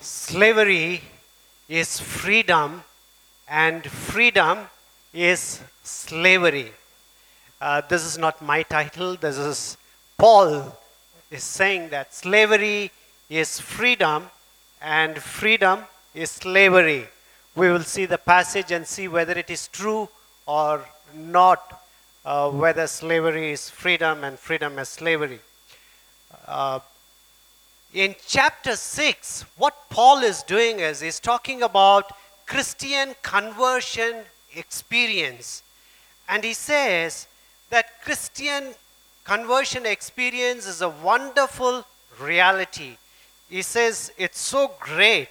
[0.00, 1.02] slavery
[1.68, 2.82] is freedom
[3.48, 4.58] and freedom
[5.12, 6.72] is slavery.
[7.60, 9.16] Uh, this is not my title.
[9.16, 9.76] This is
[10.16, 10.76] Paul
[11.30, 12.90] is saying that slavery
[13.28, 14.30] is freedom
[14.80, 15.80] and freedom
[16.14, 17.06] is slavery.
[17.56, 20.08] We will see the passage and see whether it is true
[20.46, 20.84] or
[21.14, 21.82] not,
[22.24, 25.40] uh, whether slavery is freedom and freedom is slavery.
[26.46, 26.78] Uh,
[27.94, 32.12] in chapter 6, what Paul is doing is he's talking about
[32.46, 34.24] Christian conversion
[34.54, 35.62] experience.
[36.28, 37.26] And he says
[37.70, 38.74] that Christian
[39.24, 41.84] conversion experience is a wonderful
[42.20, 42.96] reality.
[43.48, 45.28] He says it's so great.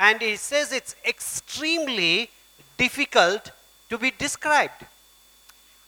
[0.00, 2.30] And he says it's extremely
[2.76, 3.52] difficult
[3.88, 4.84] to be described.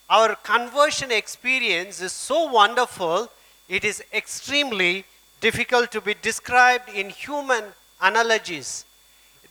[0.09, 3.29] Our conversion experience is so wonderful,
[3.67, 5.03] it is extremely
[5.41, 7.63] difficult to be described in human
[8.01, 8.85] analogies.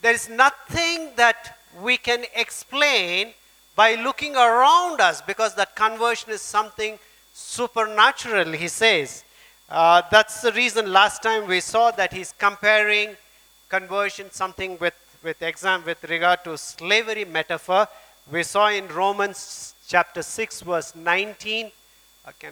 [0.02, 3.33] There is nothing that we can explain
[3.74, 6.98] by looking around us because that conversion is something
[7.33, 9.24] supernatural, he says.
[9.69, 13.16] Uh, that's the reason last time we saw that he's comparing
[13.68, 17.86] conversion something with, with exam with regard to slavery metaphor.
[18.30, 21.70] We saw in Romans chapter 6 verse 19.
[22.28, 22.48] Okay,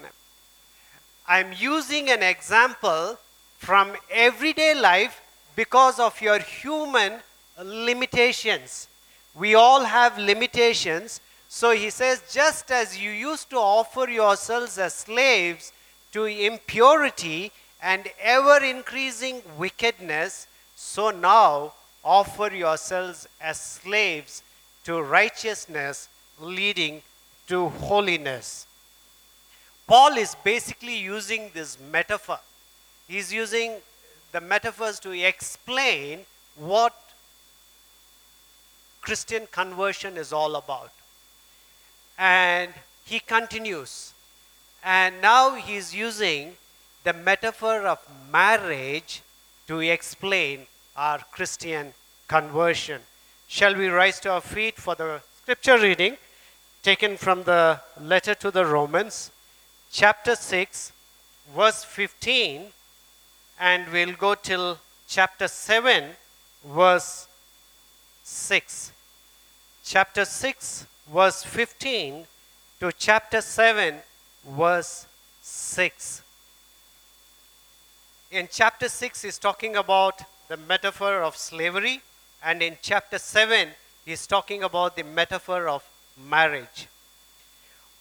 [1.26, 3.18] I'm using an example
[3.58, 5.20] from everyday life
[5.56, 7.20] because of your human
[7.62, 8.88] limitations.
[9.34, 11.20] We all have limitations.
[11.48, 15.72] So he says, just as you used to offer yourselves as slaves
[16.12, 21.72] to impurity and ever increasing wickedness, so now
[22.04, 24.42] offer yourselves as slaves
[24.84, 26.08] to righteousness
[26.40, 27.02] leading
[27.46, 28.66] to holiness.
[29.86, 32.38] Paul is basically using this metaphor
[33.08, 33.76] He's using
[34.32, 36.20] the metaphors to explain
[36.56, 36.94] what
[39.00, 40.90] Christian conversion is all about.
[42.18, 42.72] And
[43.04, 44.14] he continues.
[44.82, 46.56] And now he's using
[47.04, 47.98] the metaphor of
[48.32, 49.22] marriage
[49.66, 50.66] to explain
[50.96, 51.92] our Christian
[52.28, 53.02] conversion.
[53.46, 56.16] Shall we rise to our feet for the scripture reading
[56.82, 59.30] taken from the letter to the Romans,
[59.90, 60.92] chapter 6,
[61.54, 62.66] verse 15
[63.58, 64.78] and we'll go till
[65.08, 66.04] chapter 7,
[66.66, 67.28] verse
[68.24, 68.92] 6.
[69.84, 72.26] Chapter 6, verse 15
[72.80, 73.96] to chapter 7,
[74.48, 75.06] verse
[75.42, 76.22] 6.
[78.30, 82.00] In chapter 6, he's talking about the metaphor of slavery,
[82.42, 83.68] and in chapter 7,
[84.04, 85.84] he's talking about the metaphor of
[86.28, 86.88] marriage.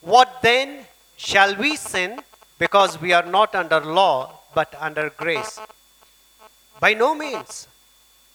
[0.02, 0.86] What then
[1.18, 2.20] shall we sin
[2.58, 5.60] because we are not under law but under grace.
[6.80, 7.68] By no means.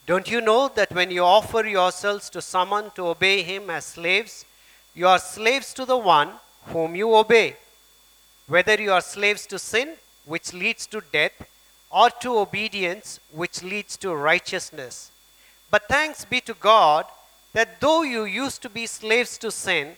[0.06, 4.46] Don't you know that when you offer yourselves to someone to obey him as slaves,
[4.94, 6.30] you are slaves to the one
[6.68, 7.56] whom you obey,
[8.46, 11.46] whether you are slaves to sin, which leads to death,
[11.90, 15.10] or to obedience, which leads to righteousness.
[15.70, 17.04] But thanks be to God
[17.52, 19.96] that though you used to be slaves to sin,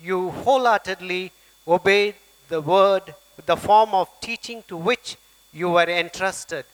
[0.00, 1.32] you wholeheartedly
[1.66, 2.14] obeyed
[2.48, 3.14] the word,
[3.46, 5.16] the form of teaching to which
[5.58, 6.64] you were entrusted.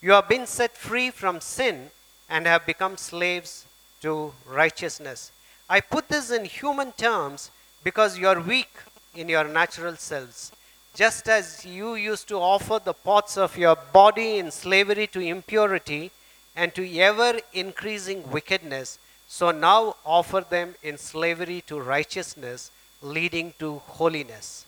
[0.00, 1.90] You have been set free from sin
[2.28, 3.66] and have become slaves
[4.02, 5.32] to righteousness.
[5.68, 7.50] I put this in human terms
[7.82, 8.72] because you are weak
[9.14, 10.52] in your natural selves.
[10.94, 16.10] Just as you used to offer the parts of your body in slavery to impurity
[16.54, 22.70] and to ever increasing wickedness, so now offer them in slavery to righteousness,
[23.02, 24.66] leading to holiness.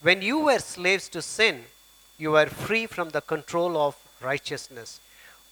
[0.00, 1.64] When you were slaves to sin,
[2.18, 5.00] you were free from the control of righteousness.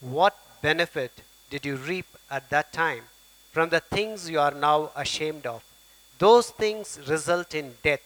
[0.00, 1.12] What benefit
[1.50, 3.02] did you reap at that time
[3.52, 5.62] from the things you are now ashamed of?
[6.18, 8.02] Those things result in death.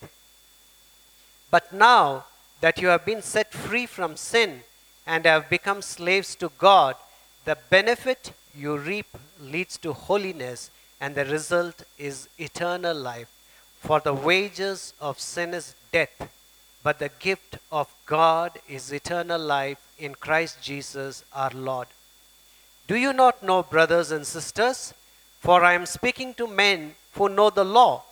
[1.51, 2.25] But now
[2.61, 4.63] that you have been set free from sin
[5.07, 6.97] and have become slaves to God,
[7.45, 9.07] the benefit you reap
[9.41, 10.71] leads to holiness,
[11.01, 13.29] and the result is eternal life.
[13.81, 16.29] For the wages of sin is death
[16.89, 21.89] but the gift of God is eternal life in Christ Jesus our Lord.
[22.87, 24.95] Do you not know, brothers and sisters?
[25.39, 28.05] For I am speaking to men who know the law,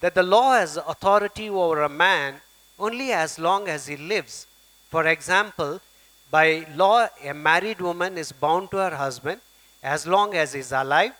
[0.00, 2.36] that the law has authority over a man
[2.78, 4.46] only as long as he lives.
[4.88, 5.82] For example,
[6.30, 9.42] by law, a married woman is bound to her husband
[9.82, 11.12] as long as he is alive,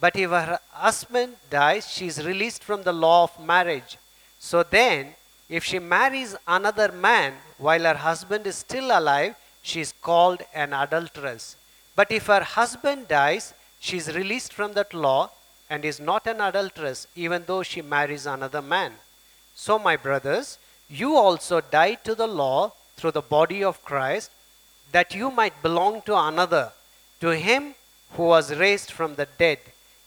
[0.00, 3.98] but if her husband dies, she is released from the law of marriage.
[4.38, 5.16] So then,
[5.58, 10.72] if she marries another man while her husband is still alive, she is called an
[10.72, 11.56] adulteress.
[11.94, 15.30] But if her husband dies, she is released from that law
[15.68, 18.92] and is not an adulteress, even though she marries another man.
[19.54, 20.58] So, my brothers,
[20.88, 24.30] you also died to the law through the body of Christ,
[24.92, 26.72] that you might belong to another,
[27.20, 27.74] to him
[28.12, 29.58] who was raised from the dead,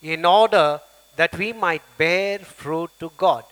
[0.02, 0.82] in order
[1.18, 3.44] that we might bear fruit to God.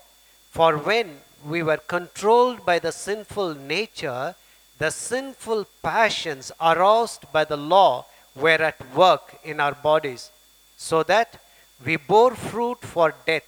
[0.49, 4.35] For when we were controlled by the sinful nature,
[4.77, 8.05] the sinful passions aroused by the law
[8.35, 10.31] were at work in our bodies,
[10.77, 11.39] so that
[11.85, 13.47] we bore fruit for death.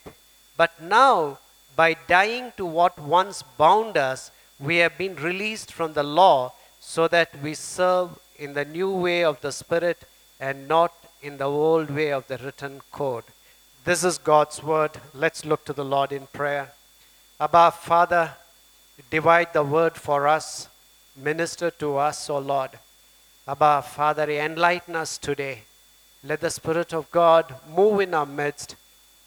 [0.58, 1.40] But now,
[1.76, 7.08] by dying to what once bound us, we have been released from the law, so
[7.08, 10.04] that we serve in the new way of the Spirit
[10.40, 13.24] and not in the old way of the written code.
[13.84, 14.92] This is God's word.
[15.14, 16.74] Let's look to the Lord in prayer.
[17.40, 18.34] Abba, Father,
[19.10, 20.70] divide the word for us,
[21.18, 22.72] minister to us, O Lord.
[23.46, 25.64] Abba, Father, enlighten us today.
[26.24, 28.76] Let the Spirit of God move in our midst,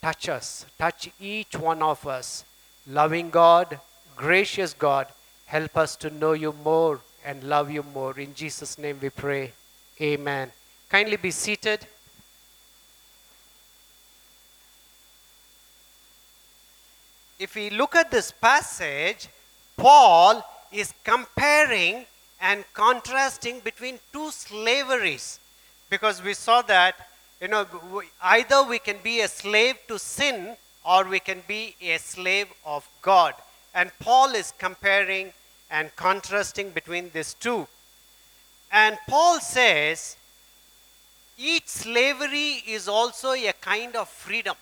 [0.01, 2.45] touch us, touch each one of us.
[2.87, 3.79] Loving God,
[4.17, 5.09] gracious God,
[5.45, 8.19] help us to know you more and love you more.
[8.19, 9.53] In Jesus' name we pray.
[10.01, 10.51] Amen.
[10.89, 11.87] Kindly be seated.
[17.39, 19.29] If we look at this passage,
[19.77, 22.05] Paul is comparing
[22.41, 25.39] and contrasting between two slaveries.
[25.89, 27.09] Because we saw that
[27.41, 27.67] you know
[28.23, 32.89] either we can be a slave to sin or we can be a slave of
[33.03, 33.35] god.
[33.75, 35.33] And paul is comparing
[35.71, 37.67] and contrasting between these two.
[38.73, 40.17] And paul says
[41.39, 44.57] each slavery is also a kind of freedom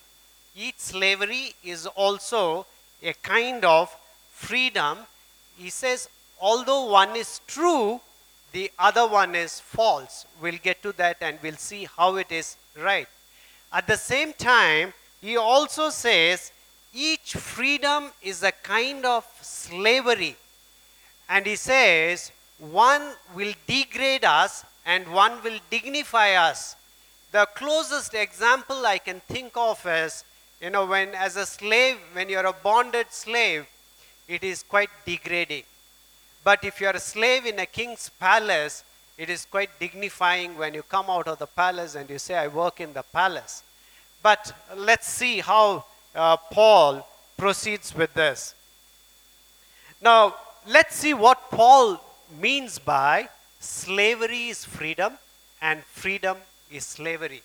[0.56, 2.67] each slavery is also
[3.03, 3.94] a kind of
[4.31, 4.99] freedom
[5.58, 6.08] he says
[6.41, 8.00] although one is true,
[8.53, 10.26] the other one is false.
[10.41, 13.08] We'll get to that and we'll see how it is right.
[13.73, 16.53] At the same time, he also says
[16.94, 20.37] each freedom is a kind of slavery.
[21.29, 26.76] And he says one will degrade us and one will dignify us.
[27.32, 30.25] The closest example I can think of is,
[30.61, 33.67] you know, when as a slave, when you're a bonded slave,
[34.29, 35.64] it is quite degrading
[36.47, 38.85] but if you are a slave in a king's palace,
[39.19, 42.47] it is quite dignifying when you come out of the palace and you say, I
[42.47, 43.64] work in the palace.
[44.23, 47.05] But let's see how uh, Paul
[47.37, 48.55] proceeds with this.
[50.00, 50.37] Now,
[50.69, 52.00] let's see what Paul
[52.41, 55.14] means by slavery is freedom
[55.61, 56.37] and freedom
[56.70, 57.43] is slavery.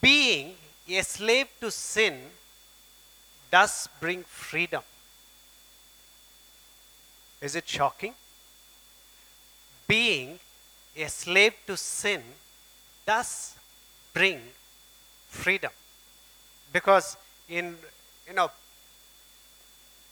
[0.00, 0.54] Being
[0.88, 2.18] a slave to sin
[3.50, 4.82] does bring freedom.
[7.40, 8.14] Is it shocking?
[9.86, 10.38] Being
[10.96, 12.22] a slave to sin
[13.06, 13.54] does
[14.12, 14.40] bring
[15.28, 15.70] freedom.
[16.72, 17.16] Because
[17.48, 17.76] in
[18.26, 18.50] you know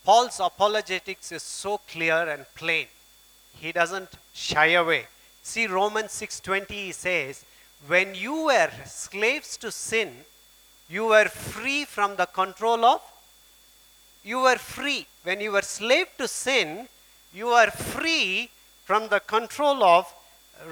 [0.05, 2.87] Paul's apologetics is so clear and plain.
[3.61, 5.07] He doesn't shy away.
[5.43, 7.45] See Romans 6:20 he says,
[7.87, 10.13] when you were slaves to sin,
[10.89, 13.01] you were free from the control of,
[14.25, 15.07] you were free.
[15.23, 16.89] When you were slave to sin,
[17.33, 18.51] you are free
[18.85, 20.13] from the control of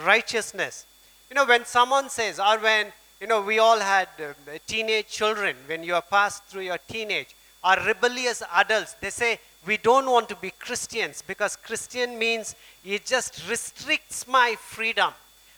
[0.05, 0.87] righteousness.
[1.31, 4.33] You know, when someone says, or when, you know, we all had uh,
[4.67, 7.35] teenage children, when you are passed through your teenage,
[7.65, 13.07] or rebellious adults, they say, we don't want to be Christians because Christian means it
[13.07, 15.13] just restricts my freedom.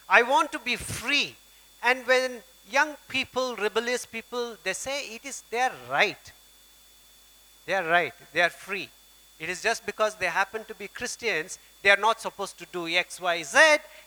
[0.08, 1.34] I want to be free.
[1.82, 6.32] And when young people, rebellious people, they say it is their right.
[7.66, 8.14] They are right.
[8.32, 8.88] They are free.
[9.38, 12.88] It is just because they happen to be Christians, they are not supposed to do
[12.88, 13.58] X, Y, Z,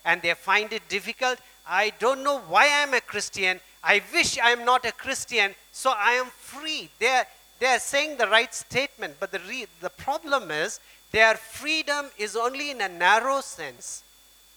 [0.04, 1.38] and they find it difficult.
[1.68, 3.60] I don't know why I am a Christian.
[3.84, 6.90] I wish I am not a Christian, so I am free.
[6.98, 7.28] They are,
[7.60, 10.80] they are saying the right statement, but the, re- the problem is
[11.12, 14.04] their freedom is only in a narrow sense.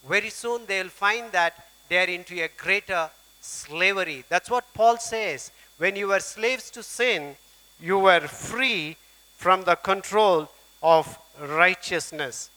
[0.08, 1.54] Very soon they will find that
[1.88, 4.24] they are into a greater slavery.
[4.28, 5.50] That's what Paul says.
[5.78, 7.36] When you were slaves to sin,
[7.80, 8.96] you were free
[9.36, 10.48] from the control
[10.82, 12.50] of righteousness.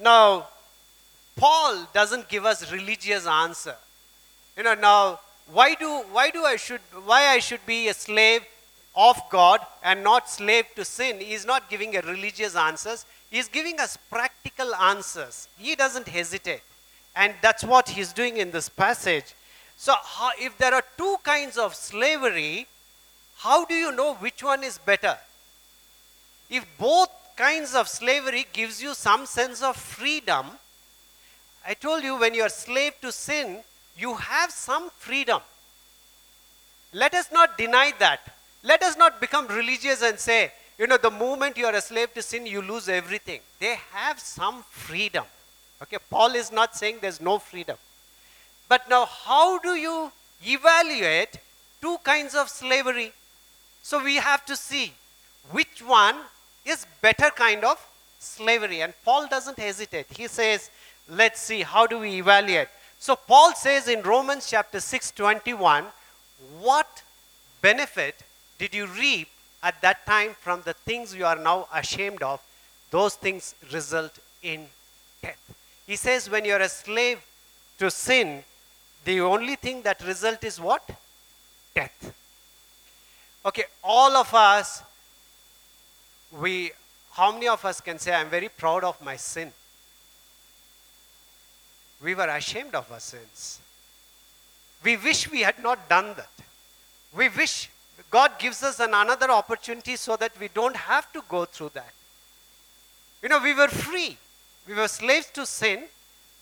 [0.00, 0.46] Now,
[1.36, 3.76] Paul doesn't give us religious answer.
[4.56, 5.20] You know, now
[5.52, 8.42] why do why do I should why I should be a slave
[8.94, 11.20] of God and not slave to sin?
[11.20, 13.06] He's not giving a religious answers.
[13.30, 15.48] He's giving us practical answers.
[15.58, 16.62] He doesn't hesitate.
[17.14, 19.34] And that's what he's doing in this passage.
[19.76, 19.94] So,
[20.38, 22.66] if there are two kinds of slavery,
[23.38, 25.16] how do you know which one is better?
[26.50, 30.46] If both kinds of slavery gives you some sense of freedom.
[31.66, 33.60] I told you when you are slave to sin,
[33.96, 35.40] you have some freedom.
[36.92, 38.20] Let us not deny that.
[38.62, 42.14] Let us not become religious and say, you know, the moment you are a slave
[42.14, 43.40] to sin, you lose everything.
[43.58, 45.24] They have some freedom.
[45.82, 47.76] Okay, Paul is not saying there's no freedom.
[48.68, 50.12] But now, how do you
[50.46, 51.38] evaluate
[51.82, 53.12] two kinds of slavery?
[53.82, 54.92] So we have to see
[55.50, 56.16] which one
[56.64, 57.84] is better kind of
[58.18, 58.82] slavery.
[58.82, 60.06] And Paul doesn't hesitate.
[60.10, 60.70] He says,
[61.08, 62.68] let's see, how do we evaluate?
[62.98, 65.86] So Paul says in Romans chapter 6, 21,
[66.60, 67.02] what
[67.62, 68.22] benefit
[68.60, 69.28] did you reap
[69.62, 72.40] at that time from the things you are now ashamed of?
[72.90, 74.66] Those things result in
[75.22, 75.40] death.
[75.86, 77.24] He says, when you're a slave
[77.78, 78.44] to sin,
[79.06, 80.88] the only thing that result is what?
[81.74, 82.14] Death.
[83.46, 84.82] Okay, all of us,
[86.38, 86.72] we,
[87.12, 89.52] how many of us can say, I'm very proud of my sin?
[92.04, 93.58] We were ashamed of our sins.
[94.84, 96.30] We wish we had not done that.
[97.16, 97.70] We wish
[98.10, 101.92] God gives us an another opportunity so that we don't have to go through that.
[103.22, 104.16] You know, we were free.
[104.66, 105.84] We were slaves to sin,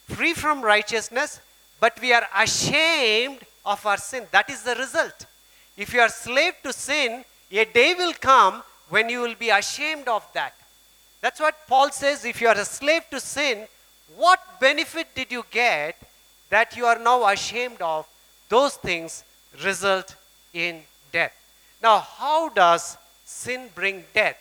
[0.08, 1.40] free from righteousness,
[1.80, 4.26] but we are ashamed of our sin.
[4.30, 5.26] That is the result.
[5.76, 10.08] If you are slave to sin, a day will come when you will be ashamed
[10.08, 10.54] of that.
[11.20, 12.24] That's what Paul says.
[12.24, 13.66] If you are a slave to sin,
[14.16, 15.96] what benefit did you get
[16.50, 18.06] that you are now ashamed of?
[18.48, 19.24] Those things
[19.64, 20.14] result
[20.52, 21.34] in death.
[21.82, 24.36] Now, how does sin bring death?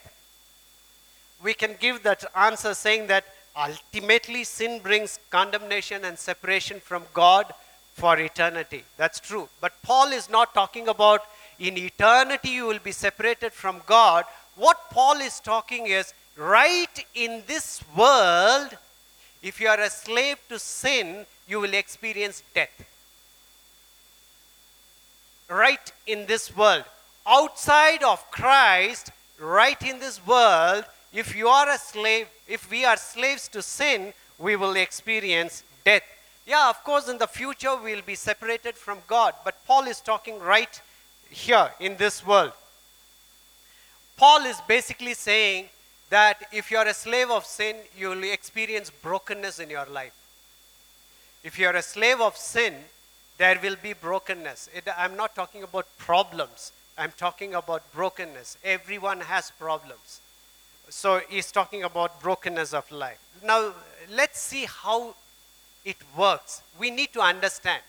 [1.43, 3.25] We can give that answer saying that
[3.55, 7.53] ultimately sin brings condemnation and separation from God
[7.93, 8.83] for eternity.
[8.97, 9.49] That's true.
[9.61, 11.21] But Paul is not talking about
[11.59, 14.25] in eternity you will be separated from God.
[14.55, 18.77] What Paul is talking is right in this world,
[19.41, 22.85] if you are a slave to sin, you will experience death.
[25.49, 26.83] Right in this world.
[27.27, 32.97] Outside of Christ, right in this world, if you are a slave, if we are
[32.97, 36.03] slaves to sin, we will experience death.
[36.45, 39.99] Yeah, of course, in the future we will be separated from God, but Paul is
[39.99, 40.81] talking right
[41.29, 42.53] here in this world.
[44.15, 45.65] Paul is basically saying
[46.09, 50.13] that if you are a slave of sin, you will experience brokenness in your life.
[51.43, 52.73] If you are a slave of sin,
[53.37, 54.69] there will be brokenness.
[54.73, 58.57] It, I'm not talking about problems, I'm talking about brokenness.
[58.63, 60.21] Everyone has problems.
[60.89, 63.19] So he's talking about brokenness of life.
[63.43, 63.73] Now,
[64.09, 65.15] let's see how
[65.85, 66.61] it works.
[66.79, 67.81] We need to understand.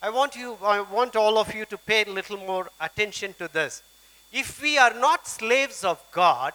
[0.00, 3.48] I want you, I want all of you to pay a little more attention to
[3.52, 3.82] this.
[4.32, 6.52] If we are not slaves of God,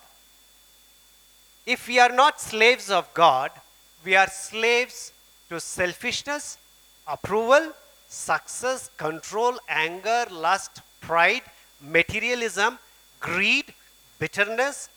[1.65, 3.51] if we are not slaves of God,
[4.05, 5.11] we are slaves
[5.49, 6.57] to selfishness,
[7.07, 7.73] approval,
[8.07, 11.41] success, control, anger, lust, pride,
[11.81, 12.79] materialism,
[13.19, 13.73] greed,
[14.19, 14.89] bitterness,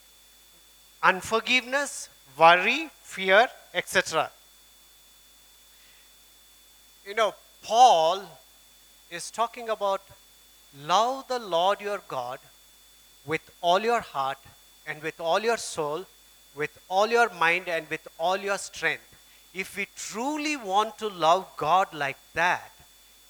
[1.03, 2.09] unforgiveness,
[2.39, 4.31] worry, fear, etc.
[7.07, 8.23] You know, Paul
[9.11, 10.03] is talking about
[10.87, 12.39] love the Lord your God
[13.27, 14.39] with all your heart
[14.87, 16.07] and with all your soul,
[16.55, 19.03] with all your mind and with all your strength.
[19.53, 22.73] If we truly want to love God like that,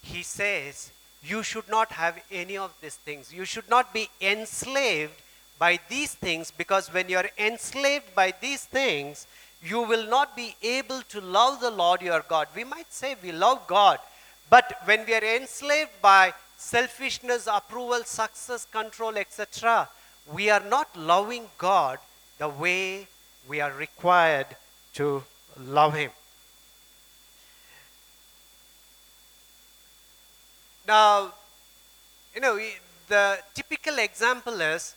[0.03, 0.91] he says,
[1.23, 3.33] you should not have any of these things.
[3.33, 5.13] You should not be enslaved
[5.59, 9.27] by these things because when you are enslaved by these things,
[9.63, 12.47] you will not be able to love the Lord your God.
[12.55, 13.99] We might say we love God,
[14.49, 19.87] but when we are enslaved by selfishness, approval, success, control, etc.,
[20.33, 21.99] we are not loving God
[22.39, 23.07] the way
[23.47, 24.47] we are required
[24.93, 25.23] to
[25.59, 26.11] love Him.
[30.91, 31.31] Now,
[32.35, 32.59] you know,
[33.07, 34.93] the typical example is,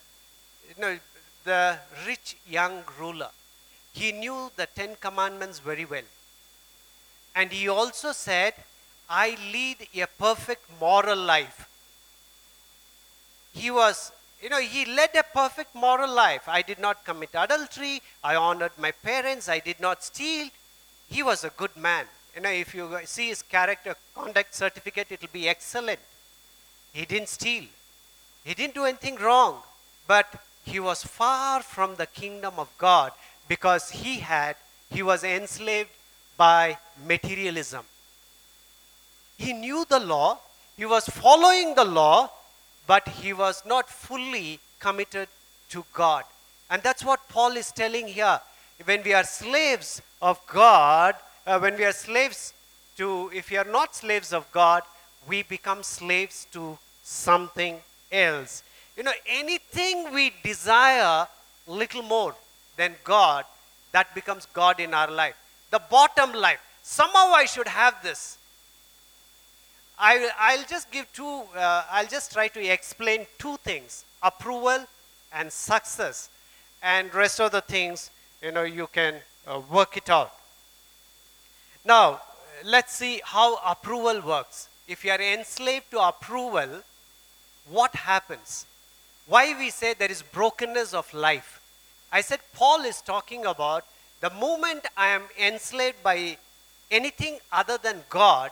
[0.68, 0.98] you know,
[1.44, 3.30] the rich young ruler.
[3.92, 6.08] He knew the Ten Commandments very well.
[7.36, 8.54] And he also said,
[9.08, 11.68] I lead a perfect moral life.
[13.52, 14.10] He was,
[14.42, 16.48] you know, he led a perfect moral life.
[16.48, 18.02] I did not commit adultery.
[18.24, 19.48] I honored my parents.
[19.48, 20.48] I did not steal.
[21.08, 22.06] He was a good man.
[22.34, 26.00] You know, if you see his character conduct certificate, it will be excellent.
[26.92, 27.64] He didn't steal.
[28.44, 29.62] He didn't do anything wrong.
[30.06, 33.12] But he was far from the kingdom of God
[33.48, 34.56] because he had,
[34.90, 35.90] he was enslaved
[36.36, 37.84] by materialism.
[39.36, 40.38] He knew the law,
[40.76, 42.30] he was following the law,
[42.86, 45.28] but he was not fully committed
[45.70, 46.24] to God.
[46.70, 48.40] And that's what Paul is telling here.
[48.84, 51.14] When we are slaves of God,
[51.46, 52.54] uh, when we are slaves
[52.96, 54.82] to, if we are not slaves of God,
[55.28, 57.78] we become slaves to something
[58.10, 58.62] else.
[58.96, 61.26] You know, anything we desire
[61.66, 62.34] little more
[62.76, 63.44] than God,
[63.92, 65.34] that becomes God in our life.
[65.70, 66.60] The bottom life.
[66.82, 68.38] Somehow I should have this.
[69.98, 74.84] I, I'll just give two, uh, I'll just try to explain two things approval
[75.32, 76.28] and success.
[76.82, 78.10] And rest of the things,
[78.42, 80.32] you know, you can uh, work it out.
[81.84, 82.20] Now,
[82.64, 84.68] let's see how approval works.
[84.88, 86.82] If you are enslaved to approval,
[87.68, 88.66] what happens?
[89.26, 91.60] Why we say there is brokenness of life?
[92.12, 93.84] I said Paul is talking about
[94.20, 96.38] the moment I am enslaved by
[96.90, 98.50] anything other than God,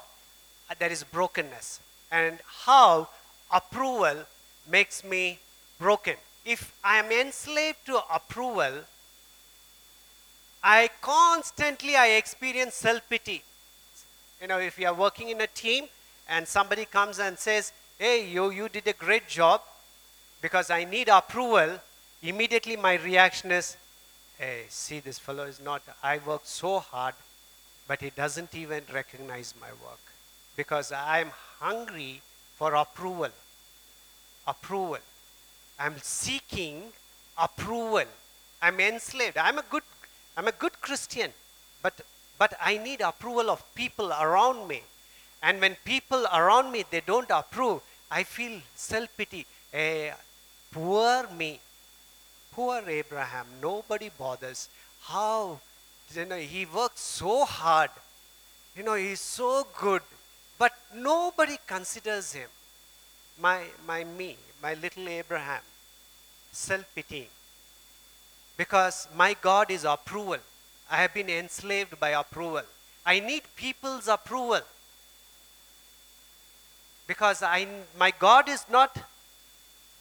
[0.69, 1.81] uh, there is brokenness.
[2.11, 3.09] And how
[3.51, 4.25] approval
[4.69, 5.39] makes me
[5.79, 6.17] broken.
[6.45, 8.81] If I am enslaved to approval,
[10.63, 13.43] I constantly I experience self-pity.
[14.41, 15.87] You know, if you are working in a team
[16.29, 19.61] and somebody comes and says, hey, you, you did a great job
[20.41, 21.79] because I need approval,
[22.23, 23.77] immediately my reaction is,
[24.39, 27.15] hey, see, this fellow is not, I worked so hard,
[27.87, 30.01] but he doesn't even recognize my work
[30.57, 32.21] because I am hungry
[32.57, 33.31] for approval.
[34.47, 34.99] Approval.
[35.79, 36.85] I'm seeking
[37.37, 38.05] approval.
[38.61, 39.37] I'm enslaved.
[39.39, 39.83] I'm a good,
[40.37, 41.31] I'm a good Christian,
[41.83, 42.01] but,
[42.39, 44.83] but I need approval of people around me.
[45.43, 49.47] And when people around me, they don't approve, I feel self-pity.
[50.71, 51.61] Poor me.
[52.53, 53.47] Poor Abraham.
[53.61, 54.69] Nobody bothers.
[55.03, 55.61] How?
[56.15, 57.91] You know, he worked so hard.
[58.77, 60.03] You know, he's so good.
[60.59, 62.49] But nobody considers him.
[63.41, 65.63] My, my me, my little Abraham.
[66.53, 67.29] Self-pitying.
[68.57, 70.39] Because my God is approval.
[70.91, 72.63] I have been enslaved by approval.
[73.05, 74.61] I need people's approval
[77.07, 77.67] because I,
[77.99, 78.97] my God is not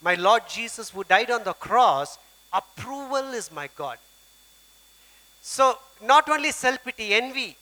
[0.02, 2.18] my Lord Jesus who died on the cross.
[2.54, 3.98] Approval is my God.
[5.42, 7.56] So, not only self pity, envy.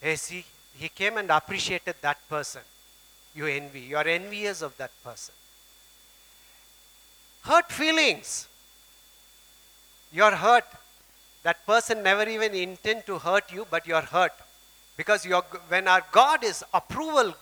[0.00, 0.44] Hey, see,
[0.78, 2.62] he came and appreciated that person.
[3.34, 3.80] You envy.
[3.80, 5.34] You are envious of that person.
[7.42, 8.48] Hurt feelings.
[10.16, 10.64] You are hurt.
[11.42, 14.32] That person never even intend to hurt you, but you are hurt.
[14.96, 17.34] Because you're, when our God is approval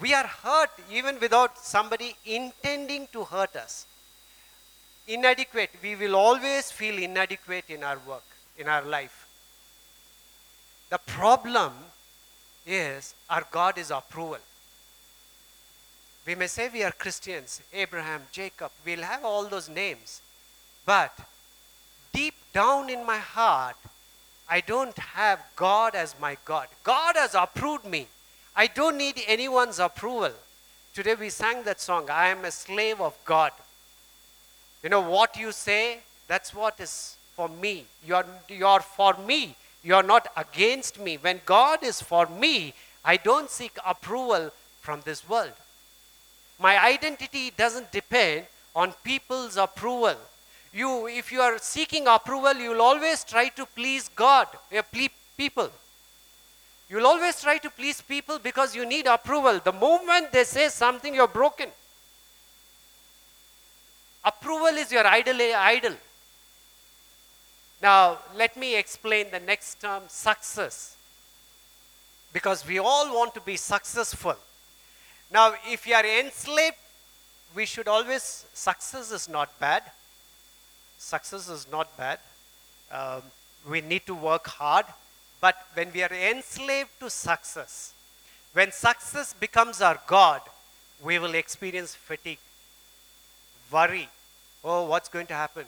[0.00, 3.86] we are hurt even without somebody intending to hurt us.
[5.06, 5.70] Inadequate.
[5.82, 8.24] We will always feel inadequate in our work,
[8.58, 9.28] in our life.
[10.88, 11.72] The problem
[12.66, 14.38] is our God is approval.
[16.26, 20.22] We may say we are Christians, Abraham, Jacob, we'll have all those names.
[20.84, 21.16] But
[22.52, 23.76] down in my heart,
[24.48, 26.68] I don't have God as my God.
[26.82, 28.06] God has approved me.
[28.56, 30.32] I don't need anyone's approval.
[30.92, 33.52] Today we sang that song, I am a slave of God.
[34.82, 37.84] You know what you say, that's what is for me.
[38.06, 39.54] You're, you're for me.
[39.82, 41.16] You're not against me.
[41.16, 45.52] When God is for me, I don't seek approval from this world.
[46.58, 50.16] My identity doesn't depend on people's approval.
[50.72, 54.82] You, if you are seeking approval, you'll always try to please God, uh,
[55.36, 55.70] people.
[56.88, 59.60] You'll always try to please people because you need approval.
[59.60, 61.68] The moment they say something, you're broken.
[64.24, 65.40] Approval is your idol.
[65.40, 65.94] idol.
[67.82, 70.96] Now, let me explain the next term success.
[72.32, 74.36] Because we all want to be successful.
[75.32, 76.76] Now, if you are enslaved,
[77.54, 79.82] we should always, success is not bad.
[81.00, 82.18] Success is not bad.
[82.92, 83.22] Um,
[83.68, 84.84] we need to work hard.
[85.40, 87.94] But when we are enslaved to success,
[88.52, 90.42] when success becomes our God,
[91.02, 92.38] we will experience fatigue,
[93.72, 94.10] worry.
[94.62, 95.64] Oh, what's going to happen?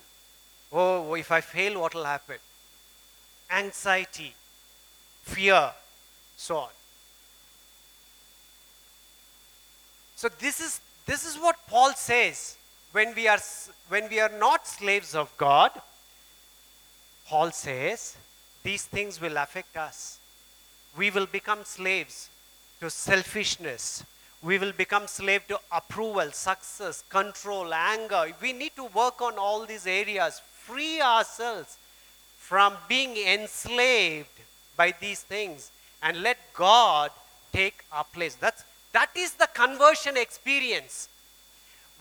[0.71, 2.37] Oh, if I fail, what will happen?
[3.51, 4.35] Anxiety,
[5.23, 5.71] fear,
[6.37, 6.69] so on.
[10.15, 12.57] So this is this is what Paul says
[12.93, 13.41] when we are
[13.89, 15.71] when we are not slaves of God.
[17.27, 18.17] Paul says
[18.63, 20.19] these things will affect us.
[20.97, 22.29] We will become slaves
[22.81, 24.05] to selfishness.
[24.43, 28.27] We will become slave to approval, success, control, anger.
[28.41, 31.79] We need to work on all these areas, free ourselves
[32.39, 34.29] from being enslaved
[34.77, 35.71] by these things
[36.03, 37.13] and let God
[37.53, 38.35] take our place.
[38.35, 41.09] That's, that is the conversion experience.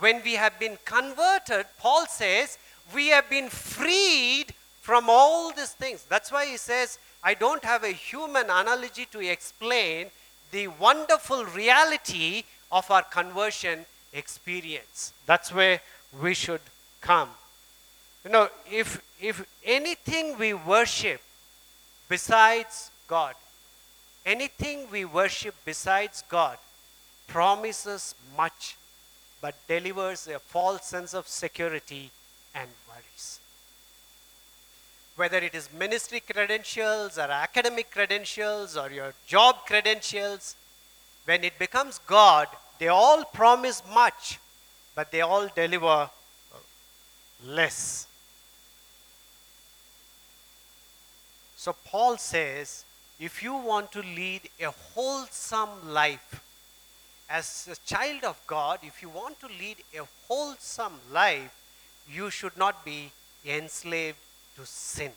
[0.02, 2.58] When we have been converted, Paul says,
[2.92, 4.48] We have been freed
[4.82, 6.04] from all these things.
[6.10, 10.08] That's why he says, I don't have a human analogy to explain
[10.50, 15.14] the wonderful reality of our conversion experience.
[15.28, 15.80] That's where
[16.20, 16.62] we should
[17.00, 17.30] come.
[18.26, 21.22] You know, if, if anything we worship
[22.10, 23.36] besides God,
[24.26, 26.58] anything we worship besides God
[27.28, 28.78] promises much
[29.42, 32.12] but delivers a false sense of security
[32.54, 33.40] and worries.
[35.16, 40.56] Whether it is ministry credentials or academic credentials or your job credentials,
[41.26, 42.48] when it becomes God,
[42.80, 44.40] they all promise much,
[44.96, 46.10] but they all deliver
[47.46, 48.08] less.
[51.58, 52.86] So Paul says,
[53.20, 56.42] if you want to lead a wholesome life,
[57.32, 61.56] as a child of God, if you want to lead a wholesome life,
[62.10, 63.12] you should not be
[63.46, 64.18] enslaved
[64.58, 65.12] to sin.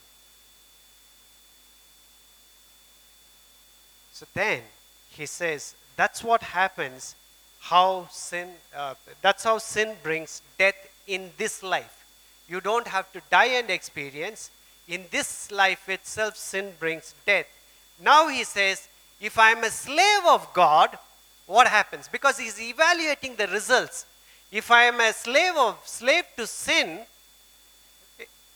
[4.13, 4.63] So then
[5.11, 7.17] he says, that's what happens,
[7.61, 10.77] how sin, uh, that's how sin brings death
[11.09, 12.05] in this life.
[12.49, 14.51] You don't have to die and experience.
[14.87, 17.47] In this life itself, sin brings death.
[18.01, 18.89] Now he says,
[19.21, 20.97] if I am a slave of God,
[21.47, 22.09] what happens?
[22.09, 24.07] Because he's evaluating the results.
[24.51, 27.01] If I am a slave of slave to sin,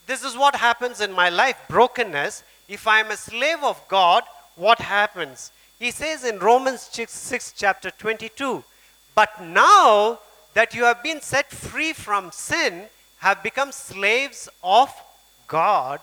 [0.06, 2.42] this is what happens in my life, brokenness.
[2.68, 4.24] If I am a slave of God,
[4.56, 5.52] what happens?
[5.78, 8.64] He says in Romans 6, 6 chapter 22,
[9.14, 10.18] but now
[10.54, 12.86] that you have been set free from sin,
[13.18, 14.90] have become slaves of
[15.46, 16.00] God,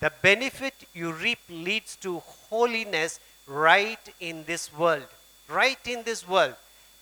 [0.00, 2.20] the benefit you reap leads to
[2.50, 5.06] holiness right in this world
[5.48, 6.54] right in this world.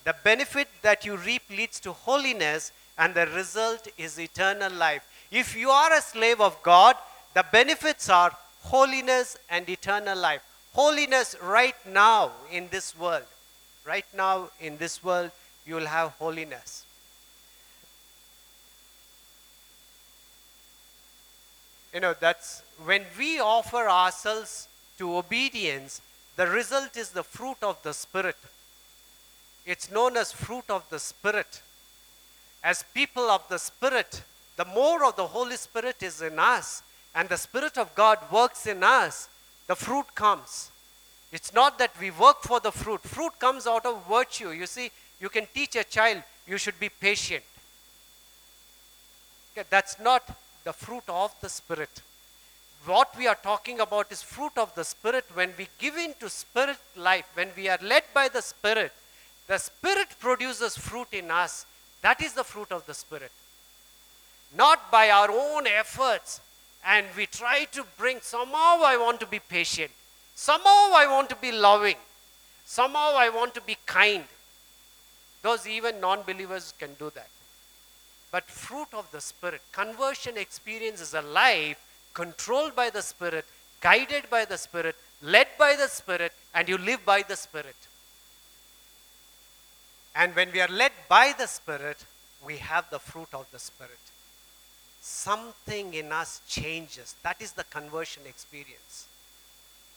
[0.04, 5.06] The benefit that you reap leads to holiness, and the result is eternal life.
[5.30, 6.96] If you are a slave of God,
[7.34, 10.42] the benefits are holiness and eternal life.
[10.72, 13.24] Holiness right now in this world.
[13.84, 15.30] Right now in this world,
[15.66, 16.84] you will have holiness.
[21.92, 26.02] You know, that's when we offer ourselves to obedience,
[26.36, 28.36] the result is the fruit of the Spirit.
[29.64, 31.62] It's known as fruit of the Spirit.
[32.62, 34.22] As people of the Spirit,
[34.56, 36.82] the more of the Holy Spirit is in us
[37.14, 39.28] and the Spirit of God works in us,
[39.66, 40.70] the fruit comes.
[41.32, 43.00] It's not that we work for the fruit.
[43.02, 44.50] Fruit comes out of virtue.
[44.50, 47.42] You see, you can teach a child, you should be patient.
[49.52, 52.02] Okay, that's not the fruit of the Spirit
[52.86, 55.24] what we are talking about is fruit of the Spirit.
[55.34, 58.92] When we give in to Spirit life, when we are led by the Spirit,
[59.46, 61.66] the Spirit produces fruit in us.
[62.02, 63.32] That is the fruit of the Spirit.
[64.56, 66.40] Not by our own efforts.
[66.84, 69.90] And we try to bring, somehow I want to be patient.
[70.34, 71.96] Somehow I want to be loving.
[72.64, 74.24] Somehow I want to be kind.
[75.42, 77.28] Those even non believers can do that.
[78.30, 81.78] But fruit of the Spirit, conversion experience is a life
[82.16, 83.44] controlled by the Spirit,
[83.82, 87.76] guided by the Spirit, led by the Spirit, and you live by the Spirit.
[90.14, 91.98] And when we are led by the Spirit,
[92.44, 94.04] we have the fruit of the Spirit.
[95.02, 97.14] Something in us changes.
[97.22, 99.06] That is the conversion experience.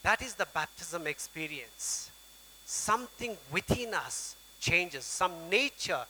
[0.02, 2.10] That is the baptism experience.
[2.66, 5.04] Something within us changes.
[5.04, 6.04] Some nature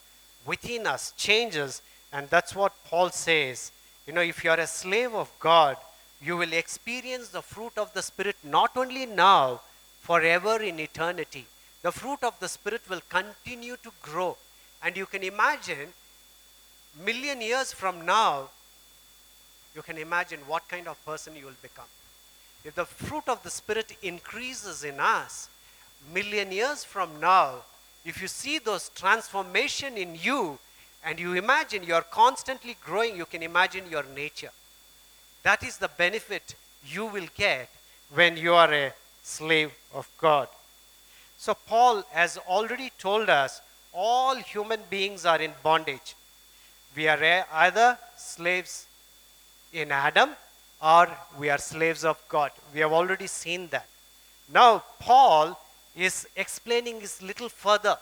[0.45, 1.81] within us changes.
[2.11, 3.71] And that's what Paul says.
[4.05, 5.77] You know, if you are a slave of God,
[6.23, 9.61] you will experience the fruit of the Spirit not only now,
[10.01, 11.45] forever in eternity.
[11.81, 14.37] The fruit of the Spirit will continue to grow.
[14.83, 15.93] And you can imagine,
[17.03, 18.49] million years from now,
[19.75, 21.85] you can imagine what kind of person you will become.
[22.63, 25.49] If the fruit of the Spirit increases in us,
[26.13, 27.59] million years from now,
[28.05, 30.59] if you see those transformation in you
[31.03, 34.51] and you imagine you're constantly growing, you can imagine your nature.
[35.43, 36.55] That is the benefit
[36.87, 37.69] you will get
[38.13, 40.47] when you are a slave of God.
[41.37, 43.61] So, Paul has already told us
[43.93, 46.15] all human beings are in bondage.
[46.95, 48.85] We are either slaves
[49.73, 50.31] in Adam
[50.81, 52.51] or we are slaves of God.
[52.73, 53.87] We have already seen that.
[54.53, 55.59] Now, Paul
[55.95, 57.97] is explaining this little further.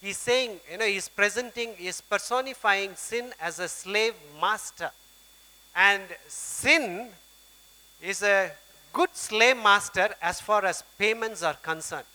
[0.00, 4.90] He's saying, you know, he's presenting, he's personifying sin as a slave master.
[5.74, 7.08] And sin
[8.00, 8.52] is a
[8.92, 12.06] good slave master as far as payments are concerned.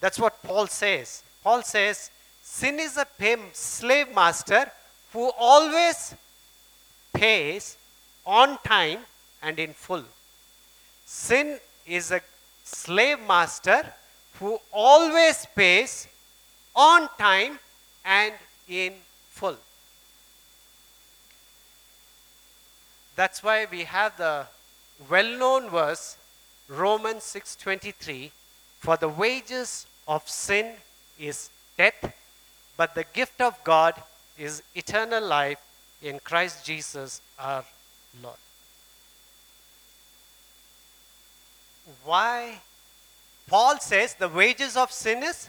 [0.00, 1.22] That's what Paul says.
[1.44, 2.10] Paul says
[2.42, 3.06] sin is a
[3.52, 4.70] slave master
[5.12, 6.14] who always
[7.12, 7.76] pays
[8.26, 9.00] on time
[9.42, 10.04] and in full.
[11.04, 12.20] Sin is a
[12.64, 13.92] slave master
[14.38, 16.08] who always pays
[16.74, 17.58] on time
[18.04, 18.34] and
[18.68, 18.94] in
[19.30, 19.56] full.
[23.22, 24.46] That's why we have the
[25.08, 26.16] well-known verse
[26.66, 28.32] Romans 6:23
[28.80, 30.72] for the wages of sin
[31.28, 31.38] is
[31.76, 32.00] death
[32.76, 34.02] but the gift of God
[34.36, 35.60] is eternal life
[36.10, 37.64] in Christ Jesus our
[38.24, 38.42] Lord.
[42.02, 42.60] Why
[43.46, 45.48] Paul says the wages of sin is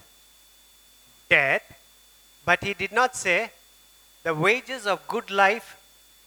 [1.28, 1.80] death
[2.46, 3.40] but he did not say
[4.22, 5.78] the wages of good life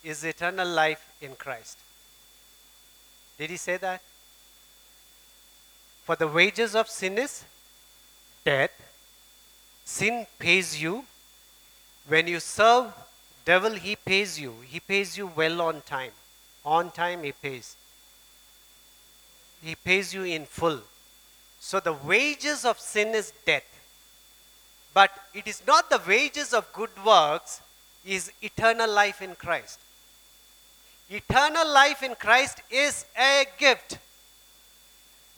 [0.02, 1.78] is eternal life in Christ.
[3.38, 4.00] Did he say that?
[6.04, 7.44] For the wages of sin is
[8.44, 8.70] death.
[9.84, 11.04] Sin pays you.
[12.08, 12.92] When you serve
[13.44, 14.54] devil, he pays you.
[14.66, 16.12] He pays you well on time.
[16.64, 17.76] On time he pays.
[19.62, 20.80] He pays you in full.
[21.58, 23.64] So the wages of sin is death.
[24.94, 27.60] But it is not the wages of good works,
[28.04, 29.80] is eternal life in Christ.
[31.08, 33.98] Eternal life in Christ is a gift.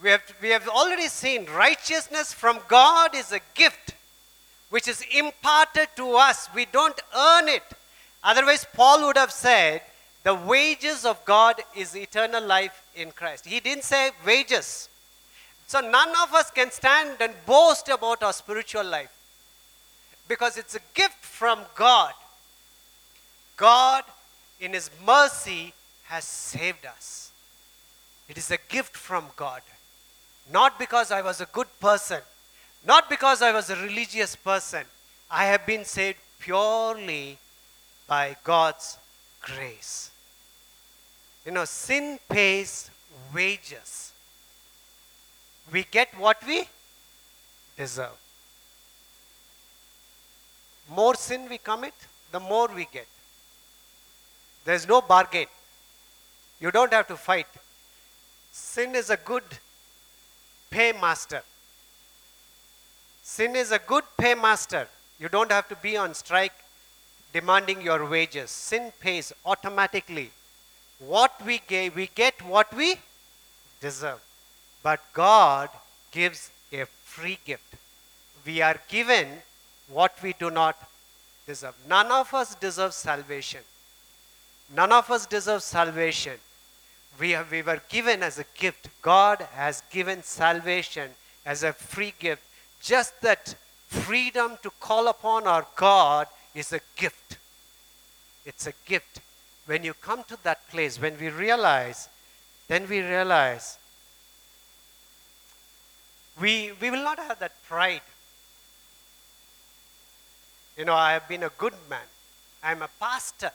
[0.03, 3.95] We have, we have already seen righteousness from God is a gift
[4.71, 6.49] which is imparted to us.
[6.55, 7.65] We don't earn it.
[8.23, 9.83] Otherwise, Paul would have said,
[10.25, 13.47] the wages of God is eternal life in Christ.
[13.47, 14.89] He didn't say wages.
[15.67, 19.13] So none of us can stand and boast about our spiritual life
[20.27, 22.13] because it's a gift from God.
[23.57, 24.05] God,
[24.61, 25.73] in His mercy,
[26.05, 27.33] has saved us.
[28.29, 29.63] It is a gift from God.
[30.51, 32.21] Not because I was a good person,
[32.87, 34.85] not because I was a religious person.
[35.31, 37.37] I have been saved purely
[38.07, 38.97] by God's
[39.43, 40.11] grace.
[41.45, 42.91] You know, sin pays
[43.35, 44.13] wages.
[45.71, 46.65] We get what we
[47.77, 48.17] deserve.
[50.91, 51.95] More sin we commit,
[52.33, 53.07] the more we get.
[54.65, 55.47] There's no bargain.
[56.61, 57.47] You don't have to fight.
[58.53, 59.45] Sin is a good
[60.71, 61.43] paymaster.
[63.23, 64.87] Sin is a good paymaster.
[65.19, 66.53] You don't have to be on strike
[67.33, 68.51] demanding your wages.
[68.51, 70.31] Sin pays automatically.
[70.99, 72.97] What we get, we get what we
[73.81, 74.21] deserve.
[74.83, 75.69] But God
[76.11, 77.75] gives a free gift.
[78.45, 79.29] We are given
[79.89, 80.77] what we do not
[81.47, 81.75] deserve.
[81.89, 83.61] None of us deserve salvation.
[84.75, 86.39] None of us deserve salvation.
[87.19, 88.89] We, have, we were given as a gift.
[89.03, 91.11] God has given salvation
[91.45, 92.43] as a free gift.
[92.81, 93.55] Just that
[93.89, 97.39] freedom to call upon our God is a gift.
[98.45, 99.21] It's a gift.
[99.67, 102.09] When you come to that place, when we realize,
[102.69, 103.79] then we realize
[106.41, 108.03] we, we will not have that pride.
[110.77, 112.07] You know, I have been a good man.
[112.63, 113.51] I'm a pastor.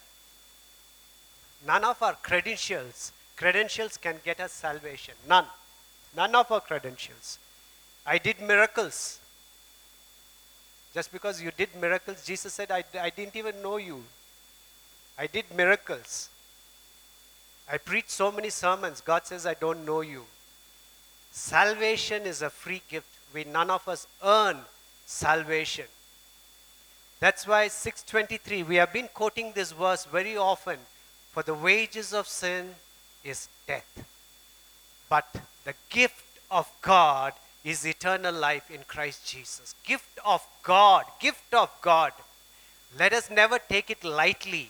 [1.66, 5.14] None of our credentials, credentials can get us salvation.
[5.28, 5.46] None.
[6.16, 7.40] None of our credentials.
[8.06, 9.20] I did miracles.
[10.94, 14.04] Just because you did miracles, Jesus said, I, I didn't even know you.
[15.18, 16.30] I did miracles.
[17.72, 19.02] I preached so many sermons.
[19.02, 20.26] God says, I don't know you.
[21.32, 23.08] Salvation is a free gift.
[23.34, 24.60] We none of us earn
[25.06, 25.86] salvation.
[27.20, 30.78] That's why 623, we have been quoting this verse very often
[31.34, 32.76] for the wages of sin
[33.24, 34.06] is death.
[35.10, 35.28] But
[35.66, 39.74] the gift of God is eternal life in Christ Jesus.
[39.84, 42.14] Gift of God, gift of God.
[43.00, 44.70] Let us never take it lightly.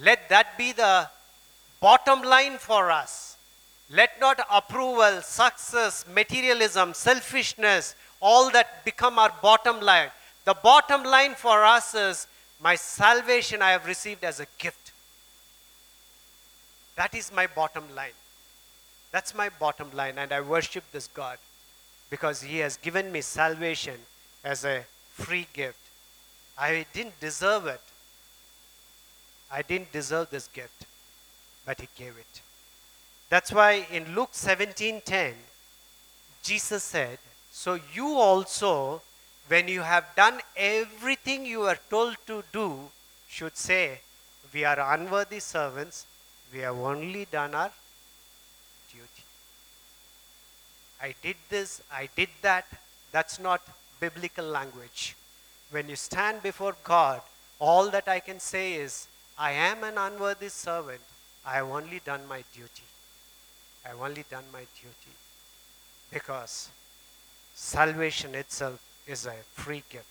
[0.00, 1.08] Let that be the
[1.80, 3.36] bottom line for us.
[3.90, 10.08] Let not approval, success, materialism, selfishness, all that become our bottom line.
[10.46, 12.26] The bottom line for us is
[12.60, 14.83] my salvation I have received as a gift.
[16.96, 18.18] That is my bottom line.
[19.10, 21.38] That's my bottom line, and I worship this God
[22.10, 23.98] because He has given me salvation
[24.44, 25.78] as a free gift.
[26.58, 27.80] I didn't deserve it.
[29.50, 30.86] I didn't deserve this gift,
[31.64, 32.40] but He gave it.
[33.30, 35.34] That's why in Luke 17:10,
[36.42, 37.18] Jesus said,
[37.50, 39.02] So you also,
[39.48, 42.90] when you have done everything you are told to do,
[43.28, 44.00] should say,
[44.52, 46.06] We are unworthy servants
[46.52, 47.70] we have only done our
[48.92, 49.24] duty.
[51.02, 52.66] I did this, I did that.
[53.12, 53.60] That's not
[54.00, 55.16] biblical language.
[55.70, 57.20] When you stand before God,
[57.58, 59.06] all that I can say is,
[59.38, 61.00] I am an unworthy servant.
[61.46, 62.88] I have only done my duty.
[63.84, 65.14] I have only done my duty.
[66.12, 66.68] Because
[67.54, 70.06] salvation itself is a free gift.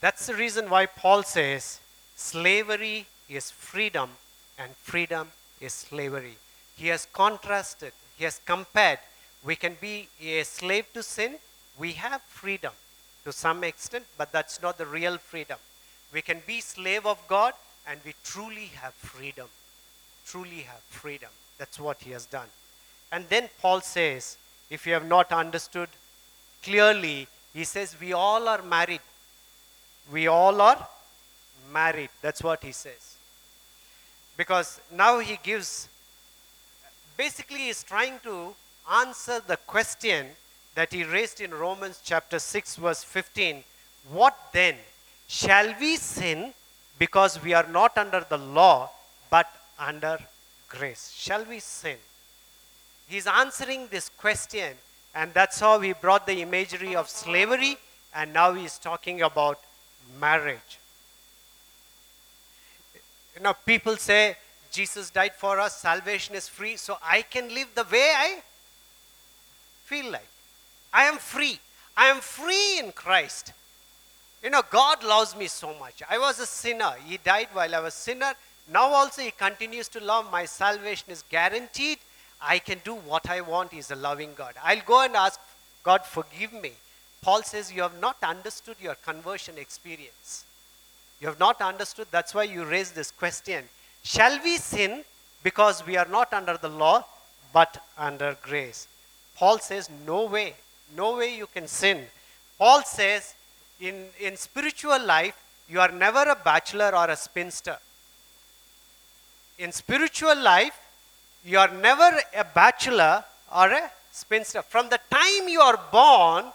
[0.00, 1.80] That's the reason why Paul says
[2.14, 4.10] slavery is freedom
[4.58, 5.28] and freedom
[5.60, 6.36] is slavery.
[6.76, 8.98] He has contrasted, he has compared.
[9.44, 11.36] We can be a slave to sin,
[11.78, 12.72] we have freedom
[13.24, 15.58] to some extent, but that's not the real freedom.
[16.12, 17.54] We can be slave of God
[17.88, 19.48] and we truly have freedom.
[20.26, 21.30] Truly have freedom.
[21.58, 22.46] That's what he has done.
[23.12, 24.36] And then Paul says,
[24.70, 25.88] if you have not understood
[26.62, 29.00] clearly, he says, we all are married.
[30.12, 30.88] We all are
[31.72, 32.10] married.
[32.22, 33.13] That's what he says.
[34.36, 35.88] Because now he gives,
[37.16, 38.54] basically, he's trying to
[38.90, 40.26] answer the question
[40.74, 43.62] that he raised in Romans chapter 6, verse 15.
[44.10, 44.76] What then?
[45.26, 46.52] Shall we sin
[46.98, 48.90] because we are not under the law
[49.30, 50.18] but under
[50.68, 51.12] grace?
[51.16, 51.96] Shall we sin?
[53.08, 54.74] He's answering this question,
[55.14, 57.76] and that's how he brought the imagery of slavery,
[58.14, 59.60] and now he's talking about
[60.20, 60.78] marriage.
[63.36, 64.36] You know, people say
[64.70, 68.42] Jesus died for us, salvation is free, so I can live the way I
[69.84, 70.28] feel like.
[70.92, 71.58] I am free.
[71.96, 73.52] I am free in Christ.
[74.42, 76.02] You know, God loves me so much.
[76.08, 76.92] I was a sinner.
[77.06, 78.32] He died while I was a sinner.
[78.72, 80.30] Now also He continues to love.
[80.30, 81.98] My salvation is guaranteed.
[82.40, 83.72] I can do what I want.
[83.72, 84.54] He's a loving God.
[84.62, 85.40] I'll go and ask
[85.82, 86.72] God, forgive me.
[87.22, 90.44] Paul says, You have not understood your conversion experience.
[91.24, 92.08] You have not understood.
[92.10, 93.64] That's why you raise this question.
[94.02, 95.04] Shall we sin
[95.42, 97.02] because we are not under the law
[97.50, 98.86] but under grace?
[99.34, 100.52] Paul says, No way.
[100.94, 102.04] No way you can sin.
[102.58, 103.32] Paul says,
[103.80, 105.34] in, in spiritual life,
[105.66, 107.78] you are never a bachelor or a spinster.
[109.58, 110.78] In spiritual life,
[111.42, 114.60] you are never a bachelor or a spinster.
[114.60, 116.52] From the time you are born,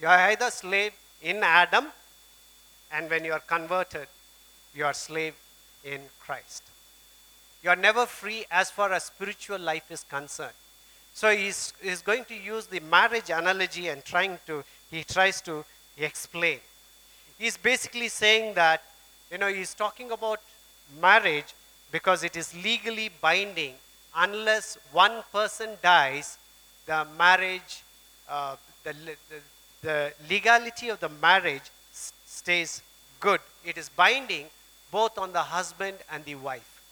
[0.00, 1.88] you are either slave in Adam,
[2.92, 4.06] and when you are converted,
[4.74, 5.34] you are slave
[5.84, 6.62] in Christ.
[7.62, 10.52] You are never free as far as spiritual life is concerned.
[11.14, 15.64] So he's, he's going to use the marriage analogy and trying to, he tries to
[15.96, 16.58] explain.
[17.38, 18.82] He's basically saying that,
[19.30, 20.40] you know, he's talking about
[21.00, 21.54] marriage
[21.92, 23.74] because it is legally binding.
[24.16, 26.38] Unless one person dies,
[26.86, 27.82] the marriage,
[28.28, 29.40] uh, the, the,
[29.82, 31.62] the legality of the marriage
[32.34, 32.82] stays
[33.20, 33.40] good.
[33.64, 34.46] It is binding
[34.90, 36.82] both on the husband and the wife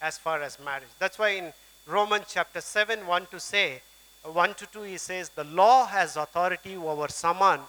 [0.00, 0.94] as far as marriage.
[0.98, 1.52] That's why in
[1.86, 3.82] Romans chapter 7, 1 to say,
[4.22, 7.60] 1 to 2, he says, the law has authority over someone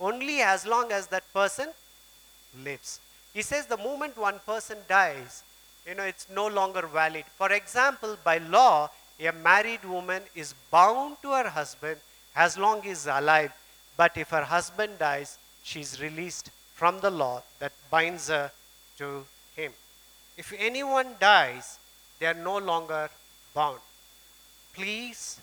[0.00, 1.68] only as long as that person
[2.64, 3.00] lives.
[3.34, 5.42] He says the moment one person dies,
[5.86, 7.24] you know, it's no longer valid.
[7.36, 11.96] For example, by law, a married woman is bound to her husband
[12.34, 13.52] as long as he is alive.
[13.96, 18.50] But if her husband dies, she's released from the law that binds her
[19.00, 19.08] to
[19.56, 19.72] him.
[20.36, 21.78] If anyone dies,
[22.18, 23.10] they are no longer
[23.54, 23.80] bound.
[24.72, 25.40] Please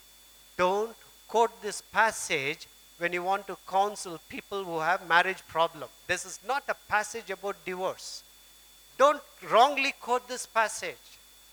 [0.58, 0.96] don't
[1.28, 5.90] quote this passage when you want to counsel people who have marriage problem.
[6.08, 8.24] This is not a passage about divorce.
[8.98, 11.08] Don't wrongly quote this passage.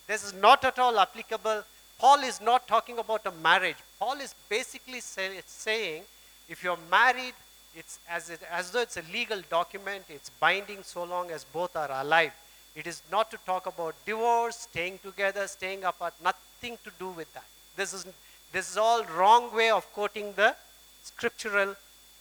[0.06, 1.64] This is not at all applicable.
[1.98, 3.80] Paul is not talking about a marriage.
[3.98, 6.02] Paul is basically say, saying
[6.48, 7.35] if you're married,
[7.74, 11.74] it's as, it, as though it's a legal document, it's binding so long as both
[11.76, 12.32] are alive.
[12.74, 17.32] It is not to talk about divorce, staying together, staying apart, nothing to do with
[17.35, 17.44] that.
[17.76, 18.06] This is,
[18.52, 20.54] this is all wrong way of quoting the
[21.02, 21.74] scriptural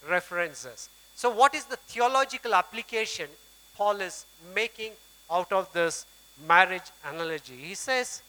[0.08, 0.88] references.
[1.14, 3.28] So what is the theological application
[3.76, 4.92] Paul is making
[5.30, 6.06] out of this
[6.46, 7.56] marriage analogy?
[7.56, 8.22] He says,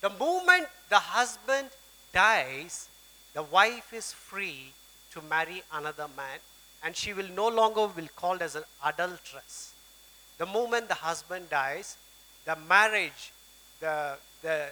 [0.00, 1.68] the moment the husband
[2.12, 2.88] dies,
[3.34, 4.72] the wife is free
[5.12, 6.38] to marry another man
[6.82, 9.74] and she will no longer be called as an adulteress
[10.40, 11.98] the moment the husband dies,
[12.46, 13.30] the marriage,
[13.78, 14.70] the, the,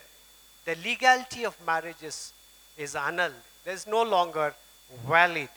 [0.64, 2.32] the legality of marriage is,
[2.78, 3.34] is annulled.
[3.66, 4.54] There's no longer
[5.06, 5.50] valid.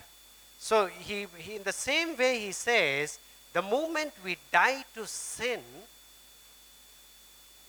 [0.59, 3.19] So he, he, in the same way, he says,
[3.53, 5.61] the moment we die to sin,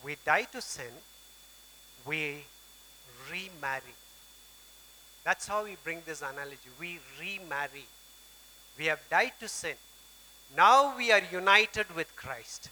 [0.04, 0.90] we die to sin,
[2.04, 2.38] we
[3.30, 3.94] remarry.
[5.24, 6.68] That's how we bring this analogy.
[6.80, 7.86] We remarry.
[8.78, 9.76] We have died to sin.
[10.56, 12.68] Now we are united with Christ.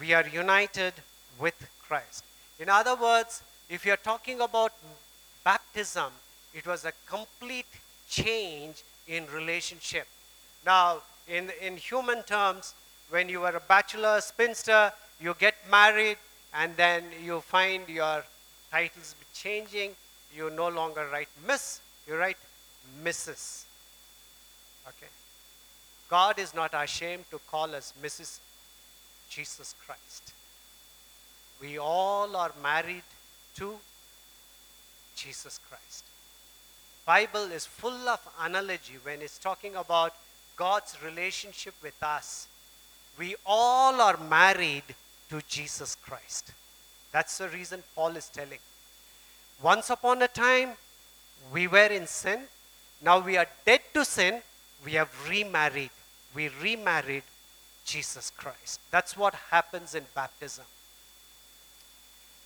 [0.00, 0.94] We are united
[1.38, 2.24] with Christ.
[2.58, 4.72] In other words, if you're talking about
[5.44, 6.12] baptism,
[6.54, 7.66] it was a complete
[8.08, 10.06] change in relationship.
[10.64, 12.74] Now, in, in human terms,
[13.10, 16.16] when you were a bachelor, spinster, you get married,
[16.54, 18.24] and then you find your
[18.70, 19.92] titles changing.
[20.34, 22.36] You no longer write Miss, you write
[23.02, 23.64] Mrs.
[24.86, 25.10] Okay.
[26.08, 28.38] God is not ashamed to call us Mrs.
[29.28, 30.32] Jesus Christ.
[31.60, 33.02] We all are married
[33.56, 33.76] to
[35.16, 36.04] Jesus Christ.
[37.04, 40.14] Bible is full of analogy when it's talking about
[40.56, 42.46] God's relationship with us.
[43.18, 44.84] We all are married
[45.30, 46.52] to Jesus Christ.
[47.12, 48.58] That's the reason Paul is telling.
[49.62, 50.70] Once upon a time,
[51.52, 52.40] we were in sin.
[53.02, 54.40] Now we are dead to sin.
[54.84, 55.90] We have remarried.
[56.34, 57.24] We remarried
[57.84, 58.80] Jesus Christ.
[58.90, 60.64] That's what happens in baptism.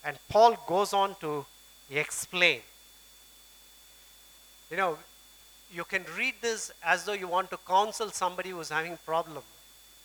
[0.04, 1.44] And Paul goes on to
[1.90, 2.60] explain.
[4.70, 4.98] You know,
[5.72, 9.42] you can read this as though you want to counsel somebody who's having a problem,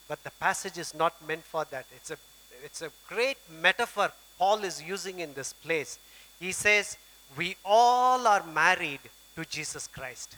[0.07, 1.85] but the passage is not meant for that.
[1.95, 2.17] It's a,
[2.63, 5.99] it's a great metaphor Paul is using in this place.
[6.39, 6.97] He says,
[7.35, 8.99] We all are married
[9.35, 10.37] to Jesus Christ.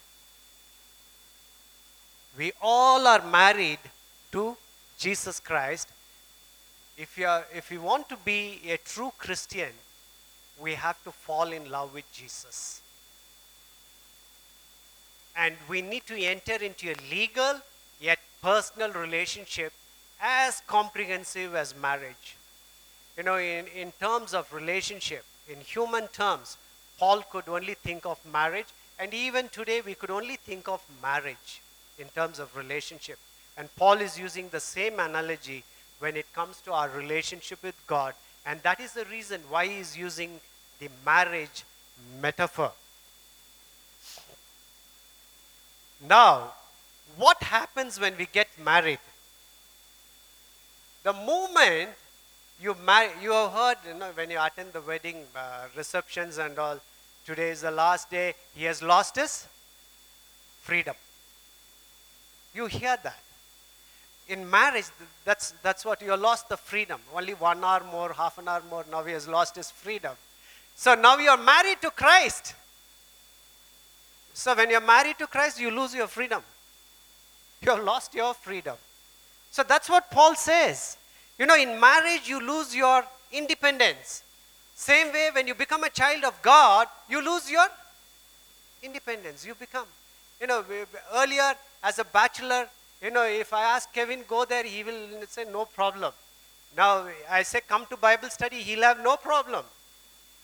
[2.38, 3.80] We all are married
[4.32, 4.56] to
[4.98, 5.90] Jesus Christ.
[6.98, 9.72] If you, are, if you want to be a true Christian,
[10.60, 12.82] we have to fall in love with Jesus.
[15.36, 17.62] And we need to enter into a legal
[18.02, 19.72] yet personal relationship
[20.22, 22.36] as comprehensive as marriage.
[23.18, 26.58] You know, in, in terms of relationship, in human terms,
[27.00, 28.68] Paul could only think of marriage,
[29.00, 31.62] and even today we could only think of marriage
[31.98, 33.18] in terms of relationship.
[33.58, 35.64] And Paul is using the same analogy
[36.00, 38.14] when it comes to our relationship with God,
[38.46, 40.40] and that is the reason why he is using
[40.80, 41.64] the marriage
[42.22, 42.72] metaphor.
[46.08, 46.54] Now,
[47.18, 49.00] what happens when we get married?
[51.04, 51.90] The moment
[52.62, 52.76] you
[53.22, 56.80] you have heard, you know, when you attend the wedding uh, receptions and all,
[57.26, 59.48] today is the last day, he has lost his
[60.62, 60.96] freedom.
[62.54, 63.20] You hear that.
[64.28, 64.86] In marriage,
[65.26, 67.00] that's, that's what you have lost the freedom.
[67.16, 70.16] Only one hour more, half an hour more, now he has lost his freedom.
[70.76, 72.56] So now you are married to Christ.
[74.34, 76.44] So when you're married to Christ, you lose your freedom.
[77.62, 78.76] You have lost your freedom.
[79.52, 80.98] So that's what Paul says.
[81.40, 84.24] You know, in marriage, you lose your independence.
[84.76, 87.66] Same way, when you become a child of God, you lose your
[88.84, 89.46] independence.
[89.46, 89.86] You become.
[90.42, 90.64] You know,
[91.16, 92.68] earlier, as a bachelor,
[93.02, 96.14] you know, if I ask Kevin, go there, he will say, no problem.
[96.76, 99.64] Now, I say, come to Bible study, he'll have no problem.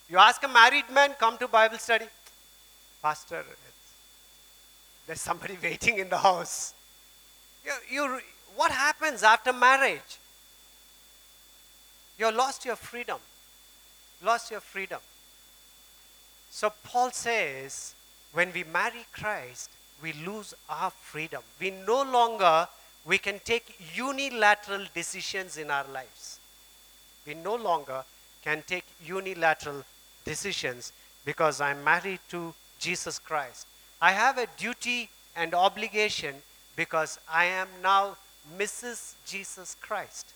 [0.10, 2.06] You ask a married man, come to Bible study.
[3.02, 3.44] Pastor,
[5.08, 6.74] there's somebody waiting in the house.
[7.66, 8.20] You, you,
[8.56, 10.20] what happens after marriage?
[12.18, 13.20] You lost your freedom.
[14.24, 15.00] Lost your freedom.
[16.50, 17.96] So Paul says,
[18.34, 19.70] when we marry Christ,
[20.02, 21.42] we lose our freedom.
[21.60, 22.68] We no longer
[23.06, 26.40] we can take unilateral decisions in our lives.
[27.26, 28.04] We no longer
[28.44, 29.84] can take unilateral
[30.24, 30.92] decisions
[31.24, 33.68] because I'm married to Jesus Christ.
[34.02, 36.36] I have a duty and obligation
[36.76, 38.18] because I am now
[38.58, 39.14] Mrs.
[39.26, 40.34] Jesus Christ.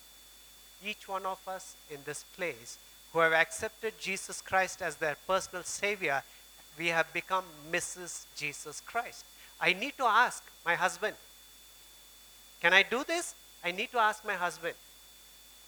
[0.85, 2.77] Each one of us in this place
[3.11, 6.23] who have accepted Jesus Christ as their personal Savior,
[6.77, 8.25] we have become Mrs.
[8.35, 9.25] Jesus Christ.
[9.59, 11.15] I need to ask my husband,
[12.61, 13.35] can I do this?
[13.63, 14.75] I need to ask my husband.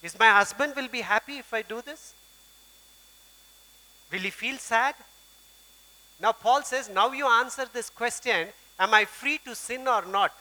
[0.02, 2.14] Is my husband will be happy if I do this?
[4.12, 4.96] Will he feel sad?
[6.20, 8.48] Now, Paul says, now you answer this question
[8.80, 10.34] Am I free to sin or not?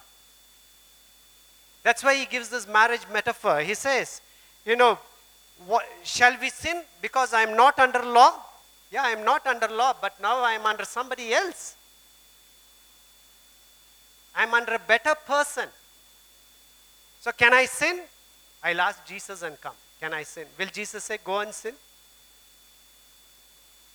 [1.82, 3.60] That's why he gives this marriage metaphor.
[3.60, 4.22] He says,
[4.64, 4.98] You know,
[5.66, 8.34] what, shall we sin because I am not under law?
[8.90, 11.76] Yeah, I am not under law, but now I am under somebody else.
[14.34, 15.68] I am under a better person.
[17.20, 18.00] So, can I sin?
[18.62, 19.74] I'll ask Jesus and come.
[20.00, 20.46] Can I sin?
[20.58, 21.74] Will Jesus say, Go and sin?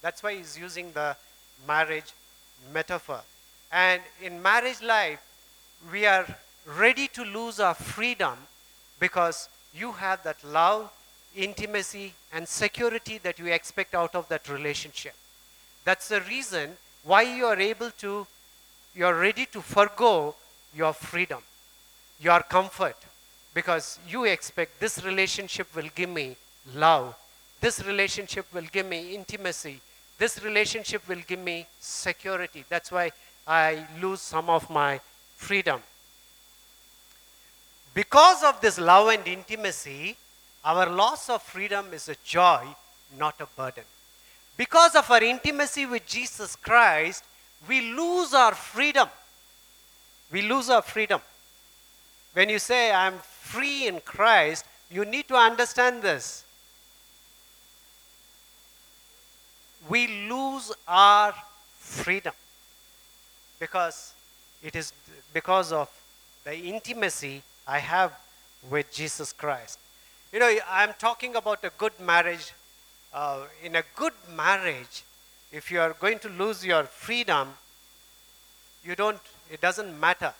[0.01, 1.15] That's why he's using the
[1.67, 2.13] marriage
[2.71, 3.21] metaphor.
[3.71, 5.19] And in marriage life,
[5.91, 6.25] we are
[6.77, 8.37] ready to lose our freedom
[8.99, 10.91] because you have that love,
[11.35, 15.13] intimacy, and security that you expect out of that relationship.
[15.83, 16.71] That's the reason
[17.03, 18.25] why you are able to,
[18.95, 20.35] you are ready to forego
[20.73, 21.41] your freedom,
[22.19, 22.97] your comfort,
[23.53, 26.35] because you expect this relationship will give me
[26.73, 27.15] love,
[27.61, 29.79] this relationship will give me intimacy,
[30.17, 32.63] this relationship will give me security.
[32.69, 33.11] That's why
[33.47, 34.99] I lose some of my
[35.35, 35.81] freedom.
[37.95, 40.17] Because of this love and intimacy,
[40.65, 42.67] our loss of freedom is a joy,
[43.17, 43.85] not a burden.
[44.57, 47.23] Because of our intimacy with Jesus Christ,
[47.69, 49.07] we lose our freedom.
[50.29, 51.21] We lose our freedom.
[52.33, 56.43] When you say, I'm free in Christ, you need to understand this.
[59.87, 61.33] We lose our
[61.79, 62.33] freedom
[63.57, 64.13] because
[64.61, 64.91] it is
[65.33, 65.89] because of
[66.43, 68.11] the intimacy I have
[68.69, 69.79] with Jesus Christ.
[70.31, 72.53] You know, I'm talking about a good marriage.
[73.13, 75.03] Uh, in a good marriage,
[75.51, 77.49] if you are going to lose your freedom,
[78.83, 80.33] you don't, it doesn't matter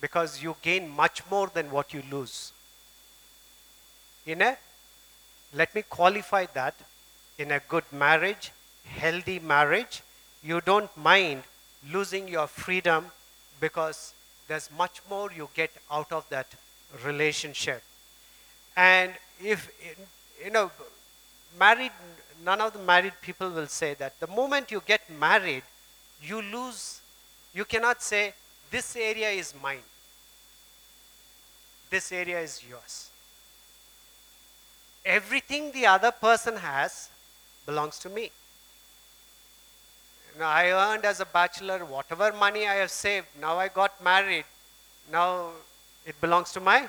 [0.00, 2.52] because you gain much more than what you lose.
[4.26, 4.56] In a,
[5.54, 6.74] let me qualify that,
[7.38, 8.52] in a good marriage,
[8.84, 10.02] healthy marriage,
[10.42, 11.42] you don't mind
[11.92, 13.06] losing your freedom
[13.60, 14.14] because
[14.50, 16.48] there's much more you get out of that
[17.04, 17.84] relationship.
[18.76, 19.70] And if,
[20.44, 20.72] you know,
[21.56, 21.92] married,
[22.44, 24.18] none of the married people will say that.
[24.18, 25.62] The moment you get married,
[26.20, 27.00] you lose,
[27.54, 28.34] you cannot say,
[28.72, 29.86] this area is mine,
[31.88, 33.08] this area is yours.
[35.04, 37.08] Everything the other person has
[37.66, 38.32] belongs to me.
[40.38, 43.26] Now, I earned as a bachelor whatever money I have saved.
[43.40, 44.44] Now I got married.
[45.10, 45.50] Now
[46.06, 46.88] it belongs to my.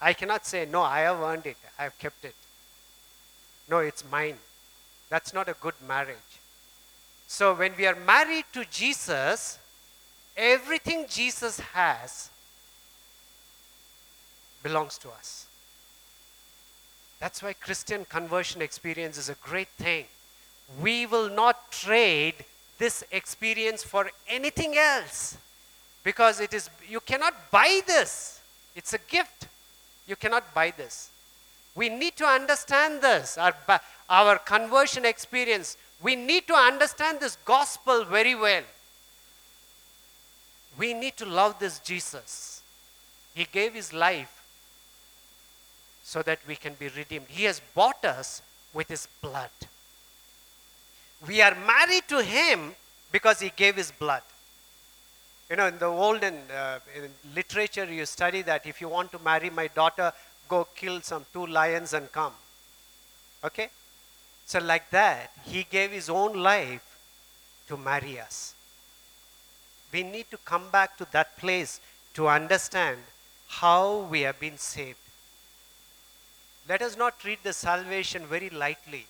[0.00, 1.56] I cannot say, no, I have earned it.
[1.78, 2.34] I have kept it.
[3.68, 4.36] No, it's mine.
[5.10, 6.16] That's not a good marriage.
[7.26, 9.58] So when we are married to Jesus,
[10.36, 12.30] everything Jesus has
[14.62, 15.46] belongs to us.
[17.20, 20.06] That's why Christian conversion experience is a great thing
[20.82, 22.34] we will not trade
[22.78, 25.36] this experience for anything else.
[26.04, 28.40] Because it is you cannot buy this.
[28.76, 29.48] It's a gift.
[30.06, 31.10] You cannot buy this.
[31.74, 33.36] We need to understand this.
[33.36, 33.54] Our,
[34.08, 35.76] our conversion experience.
[36.02, 38.62] We need to understand this gospel very well.
[40.78, 42.62] We need to love this jesus.
[43.34, 44.42] He gave his life
[46.04, 47.26] so that we can be redeemed.
[47.28, 48.42] He has bought us
[48.72, 49.50] with his blood
[51.26, 52.74] we are married to him
[53.10, 54.22] because he gave his blood.
[55.50, 59.18] You know, in the olden uh, in literature, you study that if you want to
[59.18, 60.12] marry my daughter,
[60.48, 62.32] go kill some two lions and come.
[63.42, 63.68] Okay?
[64.46, 66.98] So, like that, he gave his own life
[67.68, 68.54] to marry us.
[69.92, 71.80] We need to come back to that place
[72.14, 72.98] to understand
[73.48, 74.98] how we have been saved.
[76.68, 79.06] Let us not treat the salvation very lightly.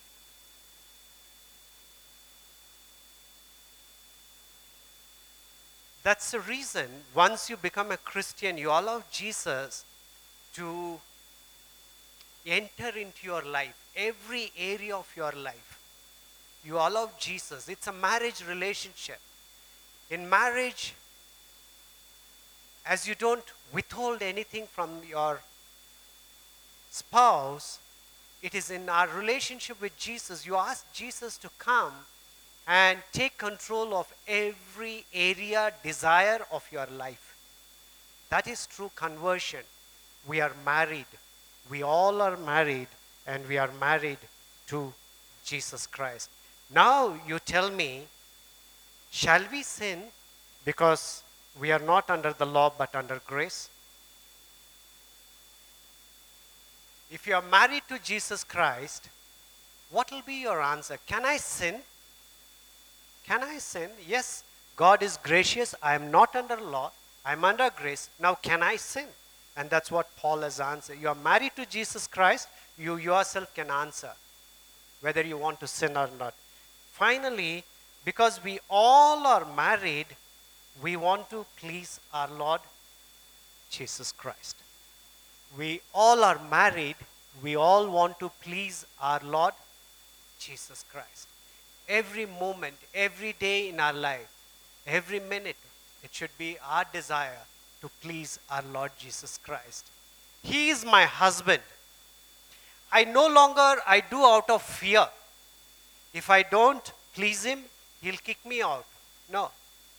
[6.02, 9.84] That's the reason once you become a Christian, you allow Jesus
[10.54, 11.00] to
[12.46, 15.78] enter into your life, every area of your life.
[16.64, 17.68] You allow Jesus.
[17.68, 19.20] It's a marriage relationship.
[20.10, 20.94] In marriage,
[22.86, 25.40] as you don't withhold anything from your
[26.90, 27.78] spouse,
[28.42, 30.46] it is in our relationship with Jesus.
[30.46, 31.92] You ask Jesus to come
[32.68, 37.34] and take control of every area, desire of your life.
[38.28, 39.64] That is true conversion.
[40.26, 41.06] We are married.
[41.70, 42.88] We all are married,
[43.26, 44.18] and we are married
[44.66, 44.92] to
[45.46, 46.28] Jesus Christ.
[46.70, 48.02] Now you tell me,
[49.10, 50.02] shall we sin
[50.66, 51.22] because
[51.58, 53.70] we are not under the law but under grace?
[57.10, 59.08] If you are married to Jesus Christ,
[59.90, 60.98] what will be your answer?
[61.06, 61.80] Can I sin?
[63.28, 63.90] Can I sin?
[64.08, 64.42] Yes,
[64.74, 65.74] God is gracious.
[65.82, 66.92] I am not under law.
[67.26, 68.08] I am under grace.
[68.18, 69.06] Now, can I sin?
[69.54, 70.98] And that's what Paul has answered.
[70.98, 72.48] You are married to Jesus Christ.
[72.78, 74.12] You yourself can answer
[75.02, 76.32] whether you want to sin or not.
[76.92, 77.64] Finally,
[78.02, 80.06] because we all are married,
[80.82, 82.62] we want to please our Lord
[83.68, 84.56] Jesus Christ.
[85.58, 86.96] We all are married.
[87.42, 89.52] We all want to please our Lord
[90.38, 91.28] Jesus Christ
[91.88, 94.28] every moment, every day in our life,
[94.86, 95.56] every minute,
[96.02, 97.42] it should be our desire
[97.80, 99.86] to please our Lord Jesus Christ.
[100.42, 101.62] He is my husband.
[102.92, 105.06] I no longer I do out of fear.
[106.14, 107.64] If I don't please him,
[108.00, 108.86] he'll kick me out.
[109.30, 109.50] No,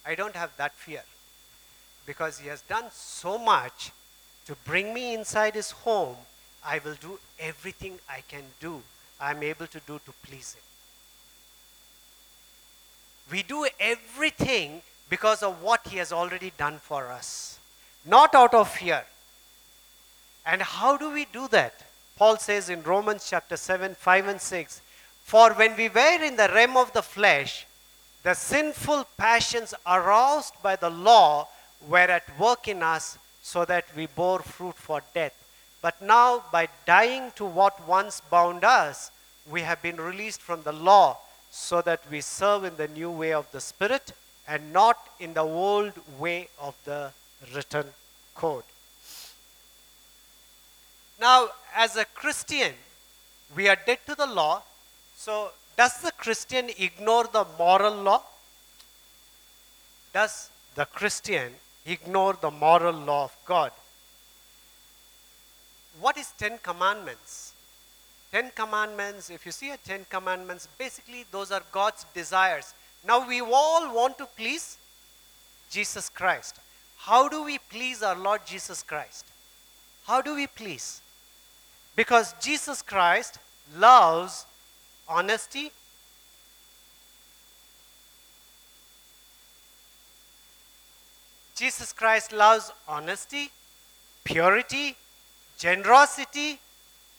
[0.06, 1.04] I don't have that fear.
[2.06, 3.92] Because he has done so much
[4.46, 6.16] to bring me inside his home,
[6.66, 8.82] I will do everything I can do.
[9.22, 10.64] I'm able to do to please him.
[13.32, 17.59] We do everything because of what He has already done for us,
[18.05, 19.03] not out of fear.
[20.45, 21.84] And how do we do that?
[22.17, 24.82] Paul says in Romans chapter 7, 5 and 6
[25.23, 27.65] For when we were in the realm of the flesh,
[28.23, 31.47] the sinful passions aroused by the law
[31.88, 35.34] were at work in us so that we bore fruit for death.
[35.82, 39.11] But now, by dying to what once bound us,
[39.49, 41.17] we have been released from the law
[41.52, 44.14] so that we serve in the new way of the Spirit
[44.47, 47.12] and not in the old way of the
[47.54, 47.86] written
[48.36, 48.64] code.
[51.20, 52.74] Now, as a Christian,
[53.56, 54.64] we are dead to the law.
[55.16, 58.22] So, does the Christian ignore the moral law?
[60.14, 61.54] Does the Christian
[61.86, 63.72] ignore the moral law of God?
[66.00, 67.49] What is Ten Commandments?
[68.32, 72.73] Ten Commandments, if you see a Ten Commandments, basically those are God's desires.
[73.05, 74.77] Now we all want to please
[75.71, 76.59] Jesus Christ.
[76.97, 79.25] How do we please our Lord Jesus Christ?
[80.05, 81.01] How do we please?
[81.95, 83.39] Because Jesus Christ
[83.77, 84.45] loves
[85.07, 85.71] honesty,
[91.55, 93.49] Jesus Christ loves honesty,
[94.23, 94.95] purity,
[95.57, 96.59] generosity,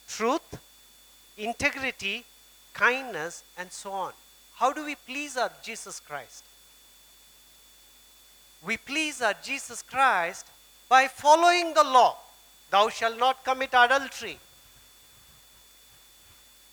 [0.07, 0.59] truth,
[1.37, 2.25] integrity,
[2.73, 4.13] kindness, and so on.
[4.55, 6.43] How do we please our Jesus Christ?
[8.65, 10.45] We please our Jesus Christ
[10.87, 12.17] by following the law.
[12.69, 14.37] Thou shalt not commit adultery.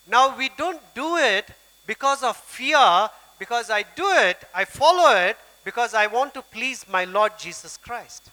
[0.07, 1.49] Now we don't do it
[1.85, 6.85] because of fear, because I do it, I follow it because I want to please
[6.89, 8.29] my Lord Jesus Christ.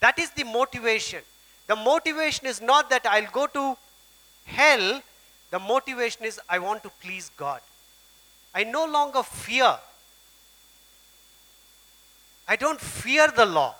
[0.00, 1.22] That is the motivation.
[1.66, 3.76] The motivation is not that I'll go to
[4.44, 5.02] hell,
[5.50, 7.60] the motivation is I want to please God.
[8.54, 9.76] I no longer fear.
[12.46, 13.74] I don't fear the law.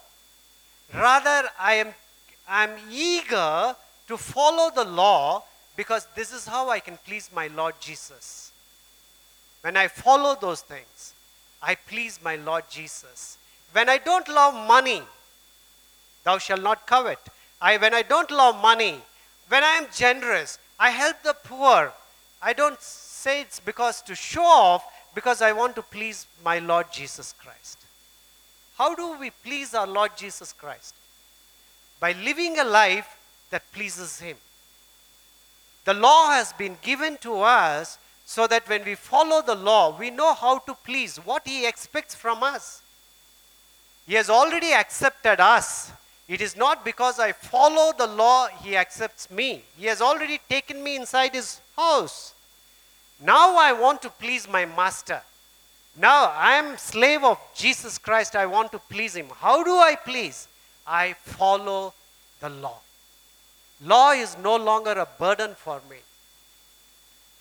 [0.95, 1.95] Rather, I am
[2.49, 5.43] I'm eager to follow the law
[5.77, 8.53] because this is how I can please my Lord Jesus.
[9.61, 11.12] When I follow those things,
[11.62, 13.37] I please my Lord Jesus.
[13.73, 15.03] When I don't love money,
[16.25, 17.19] thou shalt not covet.
[17.61, 19.01] I, when I don't love money,
[19.49, 21.93] when I am generous, I help the poor.
[22.41, 26.87] I don't say it's because to show off, because I want to please my Lord
[26.93, 27.79] Jesus Christ.
[28.76, 30.95] How do we please our Lord Jesus Christ?
[31.99, 33.18] By living a life
[33.51, 34.37] that pleases Him.
[35.85, 40.11] The law has been given to us so that when we follow the law, we
[40.11, 42.83] know how to please, what He expects from us.
[44.07, 45.91] He has already accepted us.
[46.29, 49.62] It is not because I follow the law He accepts me.
[49.76, 52.35] He has already taken me inside His house.
[53.20, 55.22] Now I want to please my Master.
[55.97, 58.37] Now I am slave of Jesus Christ.
[58.37, 59.29] I want to please Him.
[59.41, 60.49] How do I please?
[60.87, 61.95] I follow
[62.41, 62.79] the law.
[63.85, 65.97] Law is no longer a burden for me.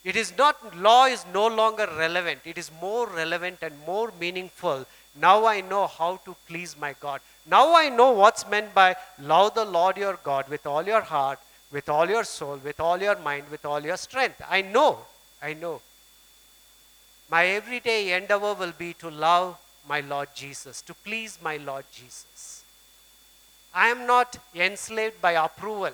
[0.04, 2.40] It is not, law is no longer relevant.
[2.46, 4.86] It is more relevant and more meaningful.
[5.20, 7.20] Now I know how to please my God.
[7.50, 11.40] Now I know what's meant by love the Lord your God with all your heart,
[11.72, 14.42] with all your soul, with all your mind, with all your strength.
[14.50, 15.00] I know.
[15.42, 15.82] I know.
[17.30, 22.64] My everyday endeavor will be to love my Lord Jesus, to please my Lord Jesus.
[23.74, 25.92] I am not enslaved by approval.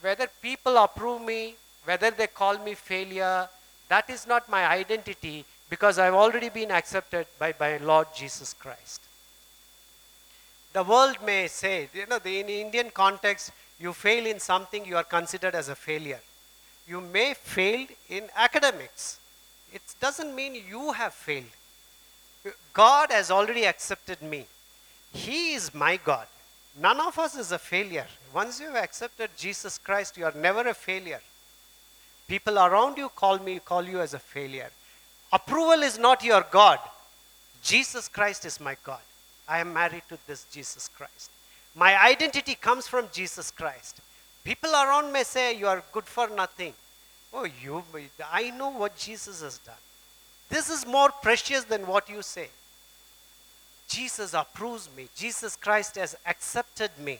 [0.00, 3.48] Whether people approve me, whether they call me failure,
[3.88, 9.02] that is not my identity because I've already been accepted by my Lord Jesus Christ.
[10.72, 15.04] The world may say, you know, in Indian context, you fail in something, you are
[15.04, 16.20] considered as a failure.
[16.86, 19.18] You may fail in academics.
[19.72, 21.44] It doesn't mean you have failed.
[22.72, 24.46] God has already accepted me.
[25.12, 26.26] He is my God.
[26.78, 28.06] None of us is a failure.
[28.32, 31.20] Once you have accepted Jesus Christ, you are never a failure.
[32.28, 34.70] People around you call me, call you as a failure.
[35.32, 36.78] Approval is not your God.
[37.62, 39.00] Jesus Christ is my God.
[39.50, 41.30] I am married to this Jesus Christ.
[41.74, 44.00] My identity comes from Jesus Christ.
[44.44, 46.72] People around may say you are good for nothing.
[47.34, 47.82] Oh, you,
[48.32, 49.82] I know what Jesus has done.
[50.48, 52.48] This is more precious than what you say.
[53.88, 55.08] Jesus approves me.
[55.16, 57.18] Jesus Christ has accepted me.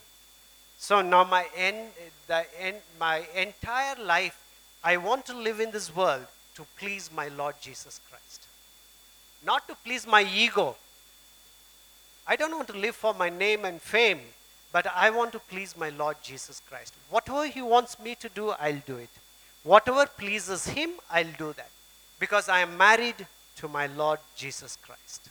[0.79, 1.89] So now my, end,
[2.29, 4.41] the end, my entire life,
[4.85, 8.47] I want to live in this world to please my Lord Jesus Christ.
[9.45, 10.77] Not to please my ego.
[12.31, 14.21] I don't want to live for my name and fame,
[14.73, 16.95] but I want to please my Lord Jesus Christ.
[17.11, 19.09] Whatever He wants me to do, I'll do it.
[19.65, 21.71] Whatever pleases Him, I'll do that.
[22.21, 23.27] Because I am married
[23.57, 25.29] to my Lord Jesus Christ.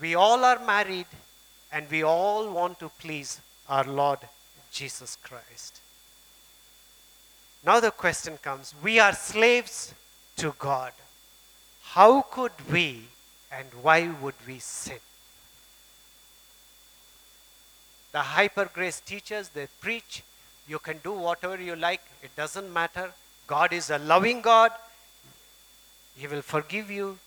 [0.00, 1.08] We all are married
[1.72, 4.20] and we all want to please our Lord
[4.70, 5.80] Jesus Christ.
[7.64, 9.92] Now the question comes we are slaves
[10.36, 10.92] to God.
[11.82, 13.06] How could we
[13.50, 15.00] and why would we sin?
[18.16, 20.22] The hyper grace teachers, they preach,
[20.66, 23.12] you can do whatever you like, it doesn't matter.
[23.46, 24.72] God is a loving God,
[26.16, 27.18] He will forgive you.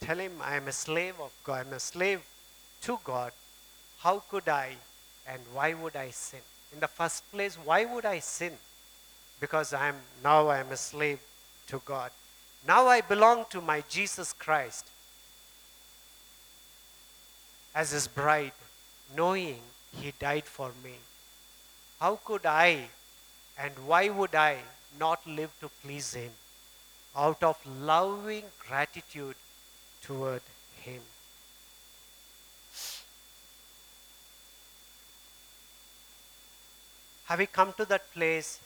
[0.00, 2.20] Tell Him, I am a slave of God, I'm a slave
[2.82, 3.32] to God.
[3.98, 4.76] How could I
[5.26, 6.46] and why would I sin?
[6.72, 8.52] In the first place, why would I sin?
[9.40, 11.18] Because I am now I am a slave
[11.66, 12.12] to God.
[12.64, 14.86] Now I belong to my Jesus Christ
[17.74, 18.52] as his bride
[19.16, 19.58] knowing
[20.00, 20.94] he died for me.
[22.00, 22.88] How could I
[23.58, 24.58] and why would I
[24.98, 26.30] not live to please him?
[27.16, 29.36] Out of loving gratitude
[30.02, 30.42] toward
[30.80, 31.02] him.
[37.26, 38.58] Have we come to that place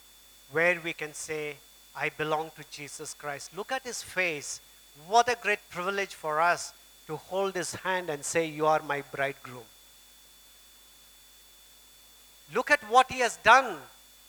[0.51, 1.57] where we can say,
[1.95, 3.57] I belong to Jesus Christ?
[3.57, 4.61] Look at his face.
[5.07, 6.73] What a great privilege for us
[7.07, 9.65] to hold his hand and say, You are my bridegroom.
[12.55, 13.79] Look at what he has done